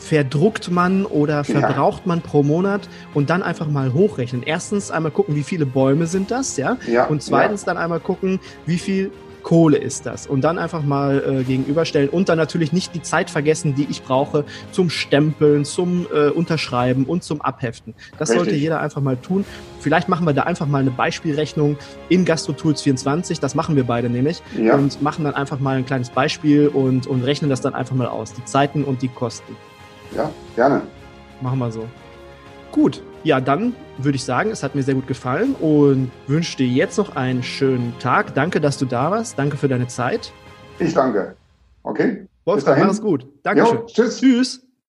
verdruckt 0.00 0.70
man 0.70 1.04
oder 1.04 1.44
verbraucht 1.44 2.02
ja. 2.04 2.08
man 2.08 2.22
pro 2.22 2.42
Monat 2.42 2.88
und 3.14 3.30
dann 3.30 3.42
einfach 3.42 3.68
mal 3.68 3.92
hochrechnen. 3.92 4.42
Erstens 4.42 4.90
einmal 4.90 5.12
gucken, 5.12 5.36
wie 5.36 5.42
viele 5.42 5.66
Bäume 5.66 6.06
sind 6.06 6.30
das, 6.30 6.56
ja? 6.56 6.78
ja 6.90 7.04
und 7.04 7.22
zweitens 7.22 7.62
ja. 7.62 7.66
dann 7.66 7.76
einmal 7.76 8.00
gucken, 8.00 8.40
wie 8.66 8.78
viel 8.78 9.12
Kohle 9.42 9.78
ist 9.78 10.06
das 10.06 10.26
und 10.26 10.42
dann 10.42 10.58
einfach 10.58 10.82
mal 10.82 11.40
äh, 11.40 11.44
gegenüberstellen 11.44 12.08
und 12.08 12.28
dann 12.28 12.38
natürlich 12.38 12.72
nicht 12.72 12.94
die 12.94 13.02
Zeit 13.02 13.30
vergessen, 13.30 13.74
die 13.74 13.86
ich 13.88 14.02
brauche 14.02 14.44
zum 14.70 14.90
Stempeln, 14.90 15.64
zum 15.64 16.06
äh, 16.12 16.28
Unterschreiben 16.28 17.04
und 17.04 17.24
zum 17.24 17.40
Abheften. 17.40 17.94
Das 18.18 18.30
Richtig. 18.30 18.44
sollte 18.44 18.56
jeder 18.56 18.80
einfach 18.80 19.00
mal 19.00 19.16
tun. 19.16 19.44
Vielleicht 19.80 20.08
machen 20.08 20.26
wir 20.26 20.34
da 20.34 20.42
einfach 20.42 20.66
mal 20.66 20.80
eine 20.80 20.90
Beispielrechnung 20.90 21.78
in 22.08 22.24
GastroTools 22.24 22.82
24, 22.82 23.40
das 23.40 23.54
machen 23.54 23.76
wir 23.76 23.84
beide 23.84 24.10
nämlich 24.10 24.42
ja. 24.58 24.74
und 24.74 25.00
machen 25.02 25.24
dann 25.24 25.34
einfach 25.34 25.58
mal 25.58 25.76
ein 25.76 25.86
kleines 25.86 26.10
Beispiel 26.10 26.68
und, 26.68 27.06
und 27.06 27.22
rechnen 27.22 27.48
das 27.48 27.60
dann 27.60 27.74
einfach 27.74 27.96
mal 27.96 28.08
aus, 28.08 28.34
die 28.34 28.44
Zeiten 28.44 28.84
und 28.84 29.02
die 29.02 29.08
Kosten. 29.08 29.56
Ja, 30.14 30.30
gerne. 30.56 30.82
Machen 31.40 31.58
wir 31.58 31.70
so. 31.70 31.88
Gut, 32.72 33.02
ja, 33.22 33.40
dann 33.40 33.74
würde 33.98 34.16
ich 34.16 34.24
sagen, 34.24 34.50
es 34.50 34.62
hat 34.62 34.74
mir 34.74 34.82
sehr 34.82 34.94
gut 34.94 35.06
gefallen 35.06 35.54
und 35.54 36.10
wünsche 36.26 36.56
dir 36.56 36.66
jetzt 36.66 36.96
noch 36.96 37.16
einen 37.16 37.42
schönen 37.42 37.98
Tag. 37.98 38.34
Danke, 38.34 38.60
dass 38.60 38.78
du 38.78 38.86
da 38.86 39.10
warst. 39.10 39.38
Danke 39.38 39.56
für 39.56 39.68
deine 39.68 39.88
Zeit. 39.88 40.32
Ich 40.78 40.94
danke. 40.94 41.36
Okay. 41.82 42.26
Wolfgang, 42.44 42.82
mach 42.82 42.90
es 42.90 43.00
gut. 43.00 43.26
Dankeschön. 43.42 43.78
Jo, 43.78 43.86
tschüss. 43.86 44.20
Tschüss. 44.20 44.69